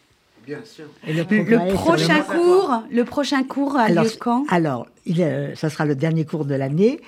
Bien 0.45 0.59
sûr. 0.65 0.85
le, 1.07 1.73
prochain 1.73 2.21
cours, 2.21 2.83
le 2.91 3.05
prochain 3.05 3.43
cours 3.43 3.77
a 3.77 3.83
alors, 3.83 4.03
lieu 4.03 4.11
quand? 4.19 4.45
Alors, 4.49 4.87
il, 5.05 5.53
ça 5.55 5.69
sera 5.69 5.85
le 5.85 5.95
dernier 5.95 6.25
cours 6.25 6.43
de 6.43 6.53
l'année. 6.53 6.99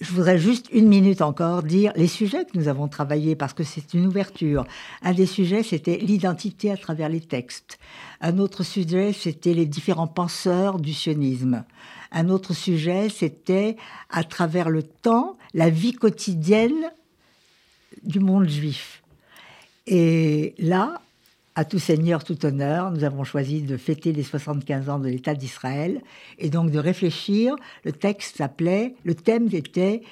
Je 0.00 0.10
voudrais 0.10 0.38
juste 0.38 0.68
une 0.72 0.88
minute 0.88 1.20
encore 1.20 1.62
dire 1.62 1.92
les 1.96 2.08
sujets 2.08 2.44
que 2.44 2.58
nous 2.58 2.68
avons 2.68 2.88
travaillés 2.88 3.36
parce 3.36 3.52
que 3.52 3.62
c'est 3.62 3.94
une 3.94 4.06
ouverture. 4.06 4.66
Un 5.02 5.12
des 5.12 5.26
sujets, 5.26 5.62
c'était 5.62 5.98
l'identité 5.98 6.72
à 6.72 6.76
travers 6.76 7.08
les 7.08 7.20
textes. 7.20 7.78
Un 8.20 8.38
autre 8.38 8.64
sujet, 8.64 9.12
c'était 9.12 9.54
les 9.54 9.66
différents 9.66 10.08
penseurs 10.08 10.80
du 10.80 10.92
sionisme. 10.92 11.64
Un 12.10 12.30
autre 12.30 12.52
sujet, 12.52 13.10
c'était 13.10 13.76
à 14.10 14.24
travers 14.24 14.70
le 14.70 14.82
temps, 14.82 15.36
la 15.54 15.70
vie 15.70 15.92
quotidienne 15.92 16.90
du 18.02 18.20
monde 18.20 18.48
juif. 18.48 19.02
Et 19.86 20.54
là, 20.58 21.00
à 21.54 21.64
tout 21.64 21.78
seigneur, 21.78 22.24
tout 22.24 22.46
honneur, 22.46 22.90
nous 22.90 23.04
avons 23.04 23.24
choisi 23.24 23.62
de 23.62 23.76
fêter 23.76 24.12
les 24.12 24.22
75 24.22 24.88
ans 24.88 24.98
de 24.98 25.08
l'État 25.08 25.34
d'Israël 25.34 26.00
et 26.38 26.48
donc 26.48 26.70
de 26.70 26.78
réfléchir. 26.78 27.56
Le 27.84 27.92
texte 27.92 28.38
s'appelait, 28.38 28.94
le 29.04 29.14
thème 29.14 29.48
était 29.52 30.02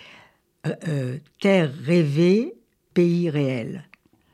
euh, 0.66 0.74
euh, 0.88 1.16
Terre 1.40 1.72
rêvée, 1.85 2.55
pays 2.92 3.31
réel. 3.31 3.85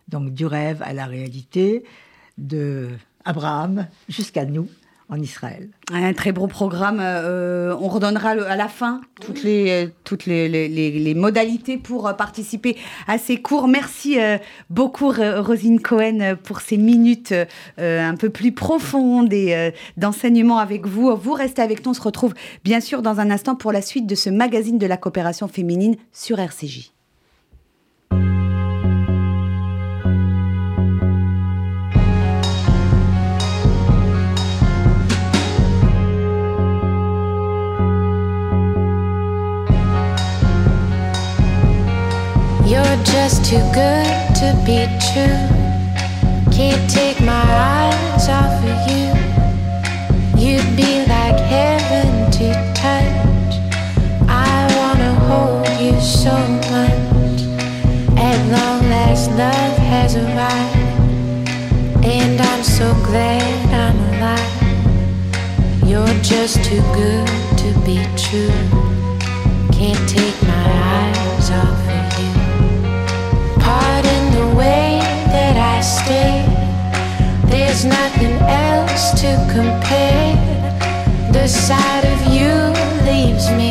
Donc 0.09 0.33
du 0.33 0.47
rêve 0.47 0.83
à 0.83 0.93
la 0.93 1.07
réalité, 1.07 1.85
de 2.39 2.91
Abraham 3.25 3.89
jusqu'à 4.09 4.45
nous, 4.45 4.69
en 5.09 5.21
Israël. 5.21 5.69
Un 5.93 6.13
très 6.13 6.33
beau 6.33 6.47
programme. 6.47 6.99
Euh, 7.01 7.75
on 7.81 7.89
redonnera 7.89 8.31
à 8.31 8.57
la 8.57 8.69
fin 8.69 9.01
toutes 9.21 9.43
les, 9.43 9.91
les, 10.27 11.15
modalités 11.15 11.77
pour 11.77 12.15
participer 12.17 12.77
à 13.07 13.19
ces 13.19 13.37
cours. 13.41 13.69
Merci 13.69 14.19
beaucoup, 14.69 15.11
Rosine 15.11 15.81
Cohen, 15.81 16.37
pour 16.43 16.61
ces 16.61 16.77
minutes 16.77 17.35
un 17.79 18.17
peu 18.17 18.31
plus 18.31 18.53
profondes 18.53 19.33
et 19.33 19.73
d'enseignement 19.97 20.59
avec 20.59 20.87
vous. 20.87 21.15
Vous 21.17 21.33
restez 21.33 21.63
avec 21.63 21.85
nous. 21.85 21.93
On 21.93 21.95
se 21.95 22.03
retrouve 22.03 22.35
bien 22.65 22.81
sûr 22.81 23.03
dans 23.03 23.21
un 23.21 23.31
instant 23.31 23.55
pour 23.55 23.73
la 23.73 23.83
suite 23.83 24.07
de 24.07 24.15
ce 24.15 24.31
magazine 24.31 24.79
de 24.79 24.87
la 24.87 24.97
coopération 24.97 25.49
féminine 25.49 25.97
sur 26.13 26.39
RCJ. 26.39 26.96
Just 43.29 43.45
too 43.45 43.59
good 43.75 44.07
to 44.37 44.55
be 44.65 44.87
true. 45.11 45.43
Can't 46.55 46.89
take 46.89 47.21
my 47.21 47.47
eyes 47.75 48.29
off 48.29 48.55
of 48.73 48.81
you. 48.89 49.07
You'd 50.41 50.77
be 50.77 51.05
like 51.15 51.37
heaven 51.55 52.31
to 52.31 52.47
touch. 52.83 53.53
I 54.29 54.55
wanna 54.79 55.13
hold 55.27 55.67
you 55.83 56.01
so 56.01 56.37
much. 56.71 57.39
At 58.17 58.39
long 58.55 58.89
last, 58.95 59.29
love 59.31 59.77
has 59.91 60.15
arrived. 60.15 61.49
And 62.05 62.41
I'm 62.41 62.63
so 62.63 62.95
glad 63.09 63.43
I'm 63.85 63.99
alive. 64.13 64.55
You're 65.85 66.17
just 66.23 66.63
too 66.63 66.83
good 66.95 67.27
to 67.63 67.69
be 67.85 67.99
true. 68.25 68.55
Can't 69.73 70.09
take 70.09 70.41
my 70.45 70.67
eyes 71.01 71.51
off 71.51 71.86
There's 77.77 77.85
nothing 77.85 78.39
else 78.41 79.11
to 79.21 79.37
compare. 79.53 80.35
The 81.31 81.47
sight 81.47 82.05
of 82.05 82.33
you 82.33 82.53
leaves 83.05 83.51
me 83.51 83.66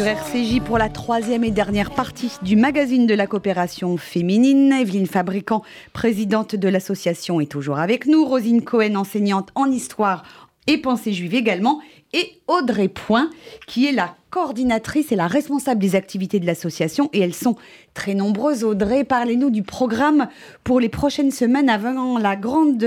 sur 0.00 0.08
RCJ 0.08 0.60
pour 0.64 0.78
la 0.78 0.88
troisième 0.88 1.44
et 1.44 1.50
dernière 1.50 1.90
partie 1.90 2.32
du 2.40 2.56
magazine 2.56 3.06
de 3.06 3.12
la 3.12 3.26
coopération 3.26 3.98
féminine. 3.98 4.72
Evelyne 4.72 5.06
Fabricant, 5.06 5.62
présidente 5.92 6.56
de 6.56 6.68
l'association, 6.70 7.38
est 7.38 7.50
toujours 7.50 7.78
avec 7.78 8.06
nous. 8.06 8.24
Rosine 8.24 8.62
Cohen, 8.62 8.94
enseignante 8.94 9.50
en 9.54 9.66
histoire 9.66 10.22
et 10.66 10.78
pensée 10.78 11.12
juive 11.12 11.34
également. 11.34 11.82
Et 12.14 12.40
Audrey 12.46 12.88
Point, 12.88 13.28
qui 13.66 13.88
est 13.88 13.92
la 13.92 14.14
coordinatrice 14.30 15.12
et 15.12 15.16
la 15.16 15.26
responsable 15.26 15.82
des 15.82 15.96
activités 15.96 16.40
de 16.40 16.46
l'association. 16.46 17.10
Et 17.12 17.20
elles 17.20 17.34
sont 17.34 17.56
très 17.92 18.14
nombreuses. 18.14 18.64
Audrey, 18.64 19.04
parlez-nous 19.04 19.50
du 19.50 19.62
programme 19.62 20.28
pour 20.64 20.80
les 20.80 20.88
prochaines 20.88 21.30
semaines 21.30 21.68
avant 21.68 22.16
la 22.16 22.36
grande 22.36 22.82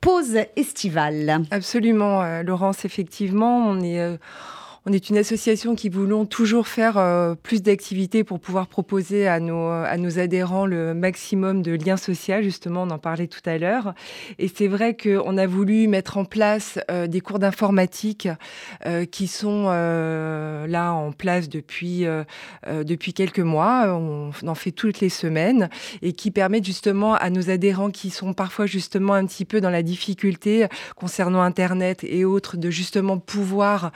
pause 0.00 0.38
estivale. 0.56 1.42
Absolument, 1.50 2.22
euh, 2.22 2.42
Laurence, 2.42 2.86
effectivement. 2.86 3.66
On 3.66 3.82
est. 3.82 4.18
Euh, 4.86 4.88
on 4.88 4.92
est 4.92 5.10
une 5.10 5.18
association 5.18 5.74
qui 5.74 5.88
voulons 5.88 6.24
toujours 6.24 6.66
faire 6.66 6.96
euh, 6.96 7.34
plus 7.34 7.62
d'activités 7.62 8.24
pour 8.24 8.40
pouvoir 8.40 8.66
proposer 8.68 9.28
à 9.28 9.38
nos, 9.38 9.66
à 9.68 9.96
nos 9.98 10.18
adhérents 10.18 10.66
le 10.66 10.94
maximum 10.94 11.62
de 11.62 11.72
liens 11.72 11.96
sociaux. 11.96 12.40
Justement, 12.42 12.84
on 12.84 12.90
en 12.90 12.98
parlait 12.98 13.26
tout 13.26 13.42
à 13.44 13.58
l'heure. 13.58 13.94
Et 14.38 14.48
c'est 14.48 14.66
vrai 14.66 14.96
qu'on 14.96 15.36
a 15.36 15.46
voulu 15.46 15.88
mettre 15.88 16.16
en 16.16 16.24
place 16.24 16.78
euh, 16.90 17.06
des 17.06 17.20
cours 17.20 17.38
d'informatique 17.38 18.28
euh, 18.86 19.04
qui 19.04 19.26
sont 19.26 19.68
là 19.68 20.92
en 20.92 21.12
place 21.12 21.48
depuis, 21.48 22.04
depuis 22.66 23.12
quelques 23.12 23.38
mois. 23.40 23.86
On 23.88 24.30
en 24.46 24.54
fait 24.54 24.72
toutes 24.72 25.00
les 25.00 25.08
semaines 25.08 25.68
et 26.02 26.12
qui 26.12 26.30
permettent 26.30 26.64
justement 26.64 27.14
à 27.14 27.30
nos 27.30 27.50
adhérents 27.50 27.90
qui 27.90 28.10
sont 28.10 28.32
parfois 28.32 28.66
justement 28.66 29.14
un 29.14 29.26
petit 29.26 29.44
peu 29.44 29.60
dans 29.60 29.70
la 29.70 29.82
difficulté 29.82 30.66
concernant 30.96 31.42
Internet 31.42 32.04
et 32.04 32.24
autres 32.24 32.56
de 32.56 32.70
justement 32.70 33.18
pouvoir 33.18 33.92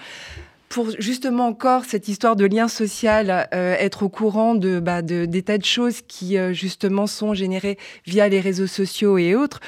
pour 0.72 0.88
justement 0.98 1.48
encore 1.48 1.85
cette 1.85 2.08
histoire 2.08 2.35
de 2.35 2.46
lien 2.46 2.66
social, 2.66 3.46
euh, 3.52 3.76
être 3.78 4.04
au 4.04 4.08
courant 4.08 4.54
de, 4.54 4.80
bah, 4.80 5.02
de, 5.02 5.26
des 5.26 5.42
tas 5.42 5.58
de 5.58 5.66
choses 5.66 6.00
qui 6.00 6.38
euh, 6.38 6.54
justement 6.54 7.06
sont 7.06 7.35
générées 7.35 7.76
via 8.06 8.26
les 8.26 8.40
réseaux 8.40 8.66
sociaux 8.66 9.18
et 9.18 9.35
autres, 9.35 9.61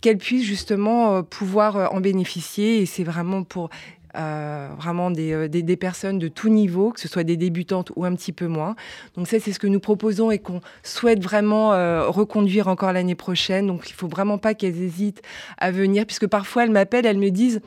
qu'elles 0.00 0.16
puissent 0.16 0.46
justement 0.46 1.16
euh, 1.16 1.22
pouvoir 1.22 1.92
en 1.92 2.00
bénéficier. 2.00 2.80
Et 2.80 2.86
c'est 2.86 3.04
vraiment 3.04 3.44
pour 3.44 3.68
vraiment 4.14 5.10
des, 5.10 5.76
personnes 5.78 6.18
de 6.18 6.28
tout 6.28 6.48
niveau, 6.48 6.90
que 6.90 7.00
ce 7.00 7.06
soit 7.06 7.22
des 7.22 7.36
débutantes 7.36 7.92
ou 7.96 8.06
un 8.06 8.14
petit 8.14 8.32
peu 8.32 8.46
moins. 8.46 8.74
Donc 9.14 9.28
ça, 9.28 9.38
c'est 9.38 9.52
ce 9.52 9.58
que 9.58 9.66
nous 9.66 9.78
proposons 9.78 10.30
et 10.30 10.38
qu'on 10.38 10.62
souhaite 10.82 11.22
vraiment 11.22 11.72
reconduire 12.10 12.68
encore 12.68 12.94
l'année 12.94 13.14
prochaine. 13.14 13.66
Donc 13.66 13.90
il 13.90 13.92
faut 13.92 14.08
vraiment 14.08 14.38
pas 14.38 14.54
qu'elles 14.54 14.82
hésitent 14.82 15.20
à 15.58 15.70
venir, 15.70 16.06
puisque 16.06 16.26
parfois 16.26 16.64
elles 16.64 16.70
m'appellent, 16.70 17.04
elles 17.04 17.18
me 17.18 17.28
disent 17.28 17.60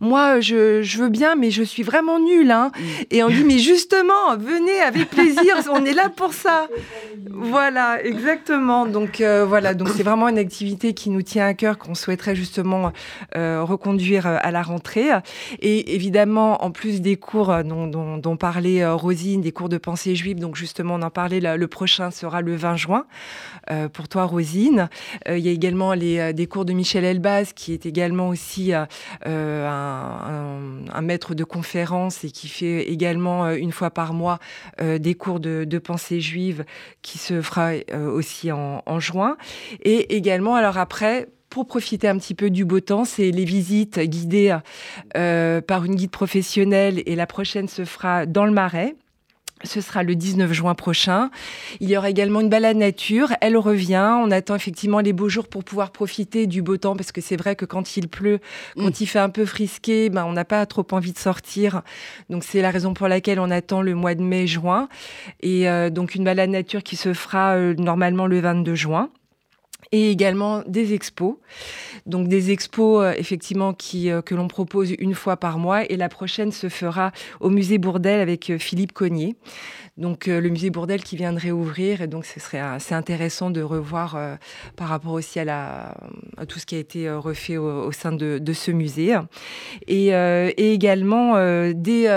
moi, 0.00 0.40
je, 0.40 0.98
veux 0.98 1.08
bien, 1.08 1.34
mais 1.34 1.50
je 1.50 1.62
suis 1.62 1.82
vraiment 1.82 2.18
nulle. 2.18 2.50
Hein. 2.50 2.72
Et 3.10 3.22
on 3.22 3.28
dit, 3.28 3.44
mais 3.44 3.58
justement, 3.58 4.36
venez 4.38 4.80
avec 4.80 5.10
plaisir, 5.10 5.56
on 5.70 5.84
est 5.84 5.92
là 5.92 6.08
pour 6.08 6.32
ça. 6.32 6.68
Voilà, 7.30 8.02
exactement. 8.02 8.86
Donc 8.86 9.20
euh, 9.20 9.44
voilà, 9.46 9.74
donc 9.74 9.88
c'est 9.90 10.02
vraiment 10.02 10.28
une 10.28 10.38
activité 10.38 10.94
qui 10.94 11.10
nous 11.10 11.22
tient 11.22 11.46
à 11.46 11.54
cœur, 11.54 11.78
qu'on 11.78 11.94
souhaiterait 11.94 12.34
justement 12.34 12.92
euh, 13.36 13.62
reconduire 13.62 14.26
euh, 14.26 14.36
à 14.40 14.50
la 14.50 14.62
rentrée. 14.62 15.08
Et 15.60 15.94
évidemment, 15.94 16.64
en 16.64 16.70
plus 16.70 17.00
des 17.00 17.16
cours 17.16 17.54
dont, 17.64 18.36
parlait 18.36 18.86
Rosine, 18.86 19.42
des 19.42 19.52
cours 19.52 19.68
de 19.68 19.78
pensée 19.78 20.14
juive, 20.14 20.38
donc 20.38 20.56
justement, 20.56 20.94
on 20.94 21.02
en 21.02 21.10
parlait, 21.10 21.40
le 21.40 21.68
prochain 21.68 22.10
sera 22.10 22.40
le 22.40 22.56
20 22.56 22.76
juin 22.76 23.06
pour 23.92 24.08
toi, 24.08 24.24
Rosine. 24.24 24.88
il 25.28 25.38
y 25.38 25.48
a 25.48 25.52
également 25.52 25.92
les, 25.92 26.32
des 26.32 26.46
cours 26.46 26.64
de 26.64 26.72
Michel 26.72 27.04
Elbaz, 27.04 27.52
qui 27.52 27.72
est 27.72 27.86
également 27.86 28.28
aussi 28.28 28.72
euh, 29.26 29.39
un, 29.66 31.00
maître 31.02 31.34
de 31.34 31.44
conférence 31.44 32.24
et 32.24 32.30
qui 32.30 32.48
fait 32.48 32.82
également 32.90 33.46
euh, 33.46 33.54
une 33.54 33.72
fois 33.72 33.90
par 33.90 34.12
mois 34.12 34.38
euh, 34.80 34.98
des 34.98 35.14
cours 35.14 35.40
de, 35.40 35.78
pensée 35.78 36.20
juive 36.20 36.64
qui 37.00 37.18
se 37.18 37.40
fera 37.40 37.72
aussi 38.14 38.52
en, 38.52 39.00
juin. 39.00 39.36
Et 39.82 40.16
également, 40.16 40.54
alors 40.54 40.76
après, 40.76 41.28
pour 41.48 41.66
profiter 41.66 42.06
un 42.06 42.18
petit 42.18 42.34
peu 42.34 42.50
du 42.50 42.64
beau 42.64 42.80
temps. 42.80 43.04
C'est 43.04 43.30
les 43.30 43.44
visites 43.44 43.98
guidées 43.98 44.56
par 45.14 45.84
une 45.84 45.94
guide 45.94 46.10
professionnelle 46.10 47.02
et 47.06 47.16
la 47.16 47.26
prochaine 47.26 47.66
se 47.66 47.84
fera 47.84 48.26
dans 48.26 48.44
le 48.44 48.52
Marais. 48.52 48.94
Ce 49.62 49.80
sera 49.80 50.02
le 50.02 50.14
19 50.14 50.52
juin 50.52 50.74
prochain. 50.74 51.30
Il 51.80 51.88
y 51.90 51.96
aura 51.96 52.10
également 52.10 52.40
une 52.40 52.48
balade 52.48 52.76
nature. 52.76 53.32
Elle 53.40 53.56
revient. 53.56 54.18
On 54.22 54.30
attend 54.30 54.54
effectivement 54.54 55.00
les 55.00 55.12
beaux 55.12 55.28
jours 55.28 55.48
pour 55.48 55.64
pouvoir 55.64 55.90
profiter 55.90 56.46
du 56.46 56.62
beau 56.62 56.76
temps 56.76 56.96
parce 56.96 57.12
que 57.12 57.20
c'est 57.20 57.36
vrai 57.36 57.56
que 57.56 57.64
quand 57.64 57.96
il 57.96 58.08
pleut, 58.08 58.40
quand 58.76 58.88
mm. 58.88 59.02
il 59.02 59.06
fait 59.06 59.18
un 59.18 59.28
peu 59.28 59.44
frisqué, 59.44 60.08
ben, 60.08 60.24
on 60.24 60.32
n'a 60.32 60.44
pas 60.44 60.64
trop 60.66 60.86
envie 60.92 61.12
de 61.12 61.18
sortir. 61.18 61.82
Donc 62.30 62.44
c'est 62.44 62.62
la 62.62 62.70
raison 62.70 62.94
pour 62.94 63.08
laquelle 63.08 63.40
on 63.40 63.50
attend 63.50 63.82
le 63.82 63.94
mois 63.94 64.14
de 64.14 64.22
mai-juin. 64.22 64.88
Et 65.40 65.68
euh, 65.68 65.90
donc 65.90 66.14
une 66.14 66.24
balade 66.24 66.50
nature 66.50 66.82
qui 66.82 66.96
se 66.96 67.12
fera 67.12 67.56
euh, 67.56 67.74
normalement 67.74 68.26
le 68.26 68.40
22 68.40 68.74
juin 68.74 69.10
et 69.92 70.10
également 70.10 70.62
des 70.66 70.94
expos. 70.94 71.34
Donc 72.06 72.28
des 72.28 72.50
expos 72.50 73.04
euh, 73.04 73.12
effectivement 73.16 73.72
qui, 73.72 74.10
euh, 74.10 74.22
que 74.22 74.34
l'on 74.34 74.48
propose 74.48 74.92
une 74.98 75.14
fois 75.14 75.36
par 75.36 75.58
mois 75.58 75.84
et 75.90 75.96
la 75.96 76.08
prochaine 76.08 76.52
se 76.52 76.68
fera 76.68 77.12
au 77.40 77.50
musée 77.50 77.78
Bourdelle 77.78 78.20
avec 78.20 78.50
euh, 78.50 78.58
Philippe 78.58 78.92
Cognier. 78.92 79.36
Donc 80.00 80.26
le 80.26 80.48
musée 80.48 80.70
Bourdelle 80.70 81.02
qui 81.02 81.16
vient 81.16 81.32
de 81.32 81.38
réouvrir 81.38 82.02
et 82.02 82.06
donc 82.06 82.24
ce 82.24 82.40
serait 82.40 82.58
assez 82.58 82.94
intéressant 82.94 83.50
de 83.50 83.62
revoir 83.62 84.18
par 84.76 84.88
rapport 84.88 85.12
aussi 85.12 85.38
à, 85.38 85.44
la, 85.44 85.94
à 86.36 86.46
tout 86.46 86.58
ce 86.58 86.66
qui 86.66 86.74
a 86.74 86.78
été 86.78 87.10
refait 87.10 87.56
au, 87.56 87.92
sein 87.92 88.12
de, 88.12 88.38
de, 88.38 88.52
ce 88.52 88.70
musée. 88.70 89.16
Et, 89.86 90.08
et 90.08 90.72
également 90.72 91.34
des, 91.72 92.08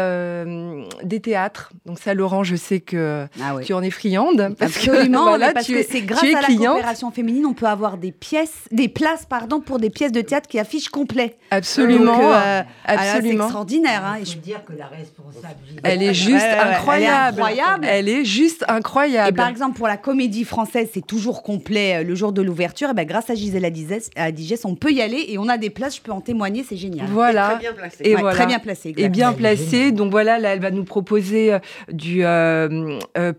des 1.04 1.20
théâtres. 1.20 1.72
Donc 1.86 2.00
ça 2.00 2.14
Laurent, 2.14 2.44
je 2.44 2.56
sais 2.56 2.80
que 2.80 3.28
ah 3.42 3.56
tu 3.64 3.74
en 3.74 3.82
es 3.82 3.90
friande. 3.90 4.56
Parce 4.58 4.78
Absolument, 4.78 5.34
que, 5.38 5.54
parce 5.54 5.68
que 5.68 5.84
c'est 5.84 6.02
grâce 6.02 6.24
à 6.24 6.42
la 6.42 6.48
coopération 6.48 7.12
féminine, 7.12 7.46
on 7.46 7.54
peut 7.54 7.68
avoir 7.68 7.98
des 7.98 8.12
pièces, 8.12 8.68
des 8.72 8.88
places 8.88 9.26
pardon, 9.26 9.60
pour 9.60 9.80
des 9.80 9.90
pièces 9.90 10.12
de 10.12 10.22
théâtre 10.22 10.48
qui 10.48 10.60
affichent 10.60 10.90
complet. 10.90 11.38
Absolument. 11.52 12.34
Euh, 12.34 12.62
absolument. 12.86 13.30
C'est 13.30 13.44
extraordinaire. 13.44 14.06
Hein, 14.06 14.18
je 14.24 14.36
veux 14.36 14.42
dire 14.42 14.64
que 14.66 14.74
la 14.74 14.88
responsable. 14.88 15.60
Elle 15.84 16.04
est 16.04 16.14
juste 16.14 16.46
incroyable. 16.46 17.38
Elle 17.40 17.58
est 17.58 17.62
incroyable. 17.62 17.73
Elle 17.82 18.10
est 18.10 18.26
juste 18.26 18.64
incroyable. 18.68 19.30
Et 19.30 19.34
par 19.34 19.48
exemple, 19.48 19.78
pour 19.78 19.88
la 19.88 19.98
comédie 19.98 20.44
française, 20.44 20.90
c'est 20.94 21.06
toujours 21.06 21.44
complet 21.44 22.02
euh, 22.02 22.04
le 22.04 22.16
jour 22.16 22.32
de 22.32 22.42
l'ouverture. 22.42 22.90
Et 22.90 22.94
ben, 22.94 23.06
grâce 23.06 23.30
à 23.30 23.36
Gisèle 23.36 23.66
Adigès, 23.66 24.66
on 24.66 24.76
peut 24.76 24.92
y 24.92 25.02
aller 25.02 25.26
et 25.30 25.38
on 25.38 25.48
a 25.48 25.58
des 25.58 25.70
places, 25.70 25.98
je 25.98 26.02
peux 26.02 26.12
en 26.12 26.22
témoigner, 26.22 26.66
c'est 26.68 26.78
génial. 26.78 27.08
Voilà. 27.10 27.46
Et 27.46 27.52
très 27.54 27.60
bien 27.60 27.74
placé. 27.74 28.04
Et 28.04 28.16
voilà. 28.16 28.36
Très 28.36 28.46
bien 28.46 28.60
placé. 28.60 28.94
Et 28.98 29.10
bien 29.10 29.34
placé. 29.34 29.92
Donc 29.92 30.12
voilà, 30.12 30.40
là, 30.40 30.54
elle 30.54 30.62
va 30.62 30.72
nous 30.72 30.84
proposer 30.84 31.54
euh, 31.54 31.60
du 31.92 32.24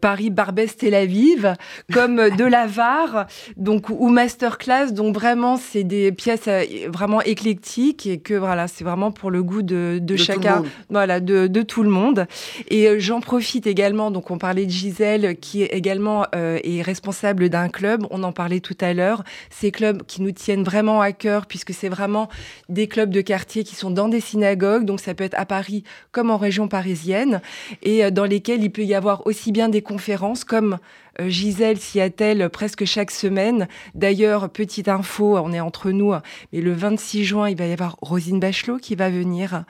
Paris-Barbès-Tel 0.01 0.94
Aviv, 0.94 1.55
comme 1.92 2.16
de 2.16 2.44
la 2.44 2.66
VAR, 2.66 3.27
donc, 3.57 3.88
ou 3.90 4.09
masterclass. 4.09 4.92
Donc 4.92 5.14
vraiment, 5.14 5.57
c'est 5.57 5.85
des 5.85 6.12
pièces 6.12 6.49
vraiment 6.88 7.23
éclectique 7.23 8.07
et 8.07 8.18
que 8.18 8.35
voilà, 8.35 8.68
c'est 8.68 8.85
vraiment 8.85 9.11
pour 9.11 9.31
le 9.31 9.42
goût 9.42 9.62
de, 9.62 10.16
chacun, 10.16 10.62
voilà, 10.90 11.20
de, 11.20 11.62
tout 11.62 11.83
le 11.83 11.90
monde. 11.90 12.27
Et 12.68 12.88
euh, 12.88 12.97
j'en 12.99 13.20
profite 13.20 13.66
également. 13.66 14.11
Donc, 14.11 14.24
on 14.31 14.39
parlait 14.39 14.67
de 14.67 14.71
Gisèle, 14.71 15.37
qui 15.39 15.63
est 15.63 15.67
également 15.67 16.27
euh, 16.35 16.59
est 16.63 16.83
responsable 16.83 17.49
d'un 17.49 17.69
club. 17.69 18.07
On 18.11 18.23
en 18.23 18.33
parlait 18.33 18.61
tout 18.61 18.77
à 18.81 18.95
l'heure. 18.95 19.25
Ces 19.51 19.71
clubs 19.71 20.03
qui 20.05 20.23
nous 20.23 20.33
tiennent 20.33 20.65
vraiment 20.65 21.01
à 21.01 21.13
cœur, 21.13 21.47
puisque 21.47 21.73
c'est 21.73 21.89
vraiment 21.89 22.29
des 22.69 22.87
clubs 22.87 23.11
de 23.11 23.21
quartier 23.21 23.65
qui 23.65 23.75
sont 23.75 23.91
dans 23.91 24.09
des 24.09 24.21
synagogues. 24.21 24.85
Donc, 24.85 25.01
ça 25.01 25.15
peut 25.15 25.25
être 25.25 25.39
à 25.39 25.47
Paris 25.47 25.85
comme 26.13 26.31
en 26.31 26.37
région 26.37 26.69
parisienne, 26.69 27.41
et 27.83 28.05
euh, 28.05 28.11
dans 28.11 28.25
lesquels 28.25 28.63
il 28.63 28.71
peut 28.71 28.85
y 28.85 28.95
avoir 28.95 29.27
aussi 29.27 29.53
bien 29.53 29.69
des 29.69 29.83
conférences 29.83 30.45
comme 30.45 30.79
Gisèle 31.20 31.79
s'y 31.79 32.00
attelle 32.00 32.48
presque 32.50 32.85
chaque 32.85 33.11
semaine. 33.11 33.68
D'ailleurs, 33.94 34.48
petite 34.48 34.88
info, 34.88 35.38
on 35.38 35.53
est 35.53 35.61
entre 35.61 35.90
nous, 35.90 36.12
mais 36.53 36.61
le 36.61 36.72
26 36.72 37.24
juin, 37.24 37.48
il 37.48 37.57
va 37.57 37.66
y 37.66 37.72
avoir 37.72 37.96
Rosine 38.03 38.40
Bachelot 38.40 38.79
qui 38.79 38.94
va 38.94 39.11
venir. 39.11 39.64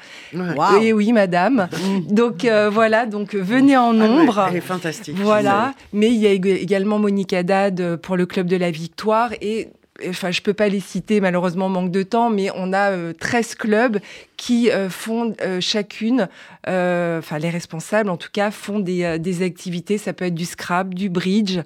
Et 0.80 0.92
oui, 0.92 1.12
madame. 1.12 1.68
donc 2.08 2.44
euh, 2.44 2.70
voilà, 2.70 3.06
donc 3.06 3.34
venez 3.34 3.76
en 3.76 3.90
ah 4.00 4.06
nombre. 4.06 4.46
elle 4.50 4.56
est 4.56 4.60
fantastique. 4.60 5.16
Voilà, 5.18 5.74
mais 5.92 6.08
il 6.08 6.16
y 6.16 6.26
a 6.26 6.30
également 6.30 6.98
Monique 6.98 7.32
Haddad 7.32 7.96
pour 7.96 8.16
le 8.16 8.26
Club 8.26 8.46
de 8.46 8.56
la 8.56 8.70
Victoire 8.70 9.30
et 9.40 9.68
enfin 10.08 10.30
je 10.30 10.42
peux 10.42 10.54
pas 10.54 10.68
les 10.68 10.80
citer 10.80 11.20
malheureusement 11.20 11.68
manque 11.68 11.92
de 11.92 12.02
temps 12.02 12.28
mais 12.28 12.50
on 12.56 12.72
a 12.72 12.90
13 13.14 13.52
euh, 13.52 13.54
clubs 13.56 14.00
qui 14.36 14.70
euh, 14.70 14.88
font 14.90 15.32
euh, 15.40 15.60
chacune, 15.60 16.28
euh, 16.68 17.18
enfin 17.18 17.38
les 17.38 17.50
responsables 17.50 18.10
en 18.10 18.16
tout 18.16 18.30
cas, 18.32 18.50
font 18.50 18.78
des, 18.78 19.18
des, 19.18 19.42
activités. 19.42 19.98
Ça 19.98 20.12
peut 20.12 20.24
être 20.24 20.34
du 20.34 20.44
scrap, 20.44 20.94
du 20.94 21.08
bridge 21.08 21.60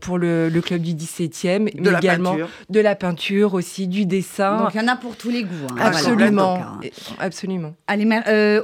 pour 0.00 0.18
le, 0.18 0.48
le, 0.48 0.60
club 0.60 0.82
du 0.82 0.94
17e, 0.94 1.74
de 1.74 1.90
mais 1.90 1.98
également 1.98 2.32
peinture. 2.32 2.48
de 2.70 2.80
la 2.80 2.94
peinture 2.94 3.54
aussi, 3.54 3.86
du 3.86 4.06
dessin. 4.06 4.58
Donc 4.58 4.74
il 4.74 4.80
y 4.80 4.84
en 4.84 4.88
a 4.88 4.96
pour 4.96 5.16
tous 5.16 5.30
les 5.30 5.44
goûts. 5.44 5.66
Hein. 5.70 5.76
Absolument, 5.80 6.60
absolument. 7.18 7.74
Allez, 7.86 8.06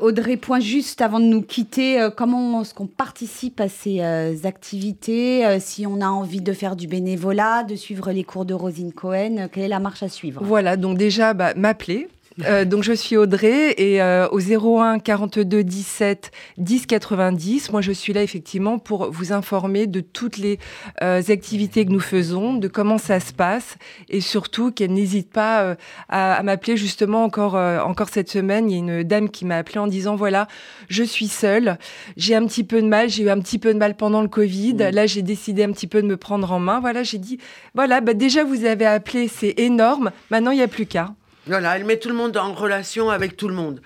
Audrey, 0.01 0.37
point 0.37 0.61
juste 0.61 1.01
avant 1.01 1.21
de 1.21 1.27
nous 1.27 1.43
quitter, 1.43 2.09
comment 2.17 2.63
est-ce 2.63 2.75
qu'on 2.75 2.87
participe 2.87 3.61
à 3.61 3.69
ces 3.69 4.01
activités 4.45 5.59
Si 5.61 5.87
on 5.87 6.01
a 6.01 6.09
envie 6.09 6.41
de 6.41 6.53
faire 6.53 6.77
du 6.77 6.87
bénévolat, 6.87 7.65
de 7.65 7.77
suivre 7.77 8.13
les 8.13 8.25
cours 8.25 8.45
de 8.45 8.55
Rosine 8.55 8.93
Cohen, 8.93 9.49
quelle 9.53 9.65
est 9.65 9.69
la 9.69 9.81
marche 9.81 10.03
à 10.03 10.09
suivre? 10.09 10.43
Voilà, 10.45 10.77
donc 10.77 10.99
déjà 10.99 11.35
bah, 11.35 11.55
m'appeler 11.55 12.09
euh, 12.45 12.65
donc 12.65 12.83
je 12.83 12.93
suis 12.93 13.17
Audrey 13.17 13.75
et 13.77 14.03
euh, 14.03 14.29
au 14.31 14.41
01 14.41 14.99
42 14.99 15.65
17 15.65 16.31
10 16.59 16.87
90, 16.87 17.73
moi 17.73 17.81
je 17.81 17.93
suis 17.93 18.13
là 18.13 18.23
effectivement 18.23 18.79
pour 18.79 19.11
vous 19.11 19.33
informer 19.33 19.87
de 19.87 20.01
toutes 20.01 20.39
les 20.39 20.59
euh, 21.03 21.23
activités 21.29 21.85
que 21.85 21.91
nous 21.91 22.01
faisons, 22.01 22.55
de 22.55 22.69
comment 22.69 22.99
ça 22.99 23.21
se 23.21 23.33
passe 23.33 23.77
et 24.09 24.21
surtout 24.21 24.73
qu'elle 24.73 24.93
n'hésite 24.93 25.31
pas 25.31 25.77
à, 26.09 26.35
à 26.35 26.43
m'appeler 26.43 26.77
justement 26.77 27.25
encore 27.25 27.55
encore 27.55 28.09
cette 28.09 28.31
semaine. 28.31 28.71
Il 28.71 28.73
y 28.73 28.77
a 28.77 28.79
une 28.79 29.03
dame 29.03 29.29
qui 29.29 29.45
m'a 29.45 29.59
appelé 29.59 29.79
en 29.79 29.87
disant 29.87 30.17
voilà 30.17 30.49
je 30.89 31.03
suis 31.03 31.29
seule, 31.29 31.79
j'ai 32.17 32.35
un 32.35 32.47
petit 32.47 32.65
peu 32.65 32.81
de 32.81 32.87
mal, 32.87 33.09
j'ai 33.09 33.25
eu 33.25 33.31
un 33.31 33.41
petit 33.41 33.59
peu 33.59 33.73
de 33.73 33.79
mal 33.79 33.97
pendant 33.97 34.23
le 34.23 34.29
Covid, 34.29 34.77
là 34.93 35.07
j'ai 35.07 35.23
décidé 35.23 35.65
un 35.65 35.73
petit 35.73 35.87
peu 35.87 36.03
de 36.03 36.07
me 36.07 36.17
prendre 36.17 36.51
en 36.53 36.59
main. 36.59 36.81
Voilà 36.81 37.03
j'ai 37.03 37.19
dit 37.19 37.39
voilà 37.75 38.01
bah, 38.01 38.15
déjà 38.15 38.45
vous 38.45 38.65
avez 38.65 38.87
appelé 38.87 39.29
c'est 39.29 39.55
énorme, 39.59 40.11
maintenant 40.31 40.51
il 40.51 40.57
n'y 40.57 40.63
a 40.63 40.69
plus 40.69 40.87
qu'à. 40.87 41.15
Voilà, 41.47 41.77
elle 41.77 41.85
met 41.85 41.97
tout 41.97 42.09
le 42.09 42.15
monde 42.15 42.37
en 42.37 42.53
relation 42.53 43.11
avec 43.11 43.37
tout 43.37 43.49
le 43.49 43.55
monde. 43.55 43.81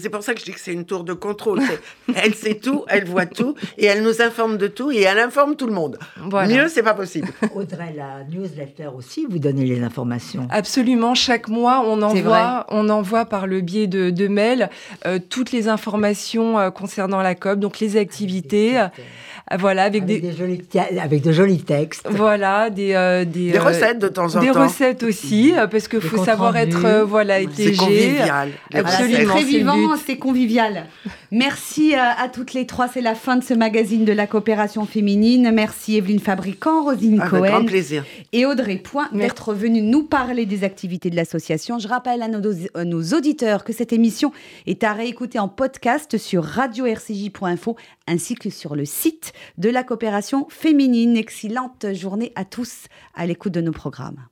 C'est 0.00 0.10
pour 0.10 0.22
ça 0.22 0.34
que 0.34 0.40
je 0.40 0.44
dis 0.44 0.52
que 0.52 0.60
c'est 0.60 0.72
une 0.72 0.84
tour 0.84 1.04
de 1.04 1.12
contrôle. 1.12 1.60
elle 2.14 2.34
sait 2.34 2.56
tout, 2.56 2.84
elle 2.88 3.04
voit 3.04 3.26
tout, 3.26 3.54
et 3.78 3.86
elle 3.86 4.02
nous 4.02 4.20
informe 4.20 4.58
de 4.58 4.66
tout, 4.66 4.90
et 4.90 5.02
elle 5.02 5.18
informe 5.18 5.56
tout 5.56 5.66
le 5.66 5.72
monde. 5.72 5.98
Mieux, 6.48 6.68
c'est 6.68 6.82
pas 6.82 6.94
possible. 6.94 7.28
Audrey, 7.54 7.94
la 7.96 8.24
newsletter 8.30 8.88
aussi, 8.96 9.26
vous 9.28 9.38
donnez 9.38 9.64
les 9.64 9.82
informations. 9.82 10.46
Absolument. 10.50 11.14
Chaque 11.14 11.48
mois, 11.48 11.82
on 11.86 12.02
envoie, 12.02 12.66
on 12.68 12.88
envoie 12.88 13.24
par 13.24 13.46
le 13.46 13.60
biais 13.60 13.86
de, 13.86 14.10
de 14.10 14.28
mails 14.28 14.68
euh, 15.06 15.18
toutes 15.28 15.52
les 15.52 15.68
informations 15.68 16.58
euh, 16.58 16.70
concernant 16.70 17.22
la 17.22 17.34
COP, 17.34 17.58
donc 17.58 17.80
les 17.80 17.96
activités. 17.96 18.78
Ah, 19.48 19.56
voilà, 19.56 19.84
avec, 19.84 20.04
des... 20.06 20.32
jolis, 20.32 20.62
avec 21.00 21.22
de 21.22 21.32
jolis 21.32 21.62
textes. 21.62 22.06
Voilà, 22.08 22.70
des, 22.70 22.94
euh, 22.94 23.24
des, 23.24 23.54
euh, 23.54 23.60
recettes 23.60 23.98
de 23.98 24.08
temps 24.08 24.34
en 24.34 24.40
des 24.40 24.46
temps. 24.46 24.52
Des 24.54 24.60
recettes 24.60 25.02
aussi, 25.02 25.52
euh, 25.56 25.66
parce 25.66 25.88
qu'il 25.88 26.00
faut 26.00 26.24
savoir 26.24 26.56
être 26.56 26.81
voilà, 27.06 27.40
léger. 27.40 27.72
C'est 27.72 27.76
convivial. 27.76 28.50
Absolument. 28.72 29.18
c'est 29.18 29.24
très 29.24 29.44
vivant, 29.44 29.96
c'est 30.04 30.18
convivial. 30.18 30.86
Merci 31.30 31.94
à 31.94 32.28
toutes 32.28 32.52
les 32.52 32.66
trois. 32.66 32.88
C'est 32.88 33.00
la 33.00 33.14
fin 33.14 33.36
de 33.36 33.44
ce 33.44 33.54
magazine 33.54 34.04
de 34.04 34.12
la 34.12 34.26
coopération 34.26 34.84
féminine. 34.84 35.50
Merci 35.52 35.96
Evelyne 35.96 36.18
Fabricant, 36.18 36.84
Rosine 36.84 37.20
avec 37.20 37.30
Cohen. 37.30 37.46
grand 37.46 37.64
plaisir. 37.64 38.04
Et 38.32 38.44
Audrey 38.46 38.76
Point 38.76 39.08
d'être 39.12 39.54
venue 39.54 39.82
nous 39.82 40.02
parler 40.02 40.46
des 40.46 40.64
activités 40.64 41.10
de 41.10 41.16
l'association. 41.16 41.78
Je 41.78 41.88
rappelle 41.88 42.22
à 42.22 42.28
nos, 42.28 42.40
nos 42.84 43.02
auditeurs 43.16 43.64
que 43.64 43.72
cette 43.72 43.92
émission 43.92 44.32
est 44.66 44.84
à 44.84 44.92
réécouter 44.92 45.38
en 45.38 45.48
podcast 45.48 46.18
sur 46.18 46.44
radio-rcj.info 46.44 47.76
ainsi 48.06 48.34
que 48.34 48.50
sur 48.50 48.76
le 48.76 48.84
site 48.84 49.32
de 49.58 49.70
la 49.70 49.84
coopération 49.84 50.46
féminine. 50.48 51.16
Excellente 51.16 51.86
journée 51.92 52.32
à 52.34 52.44
tous 52.44 52.86
à 53.14 53.26
l'écoute 53.26 53.52
de 53.52 53.60
nos 53.60 53.72
programmes. 53.72 54.31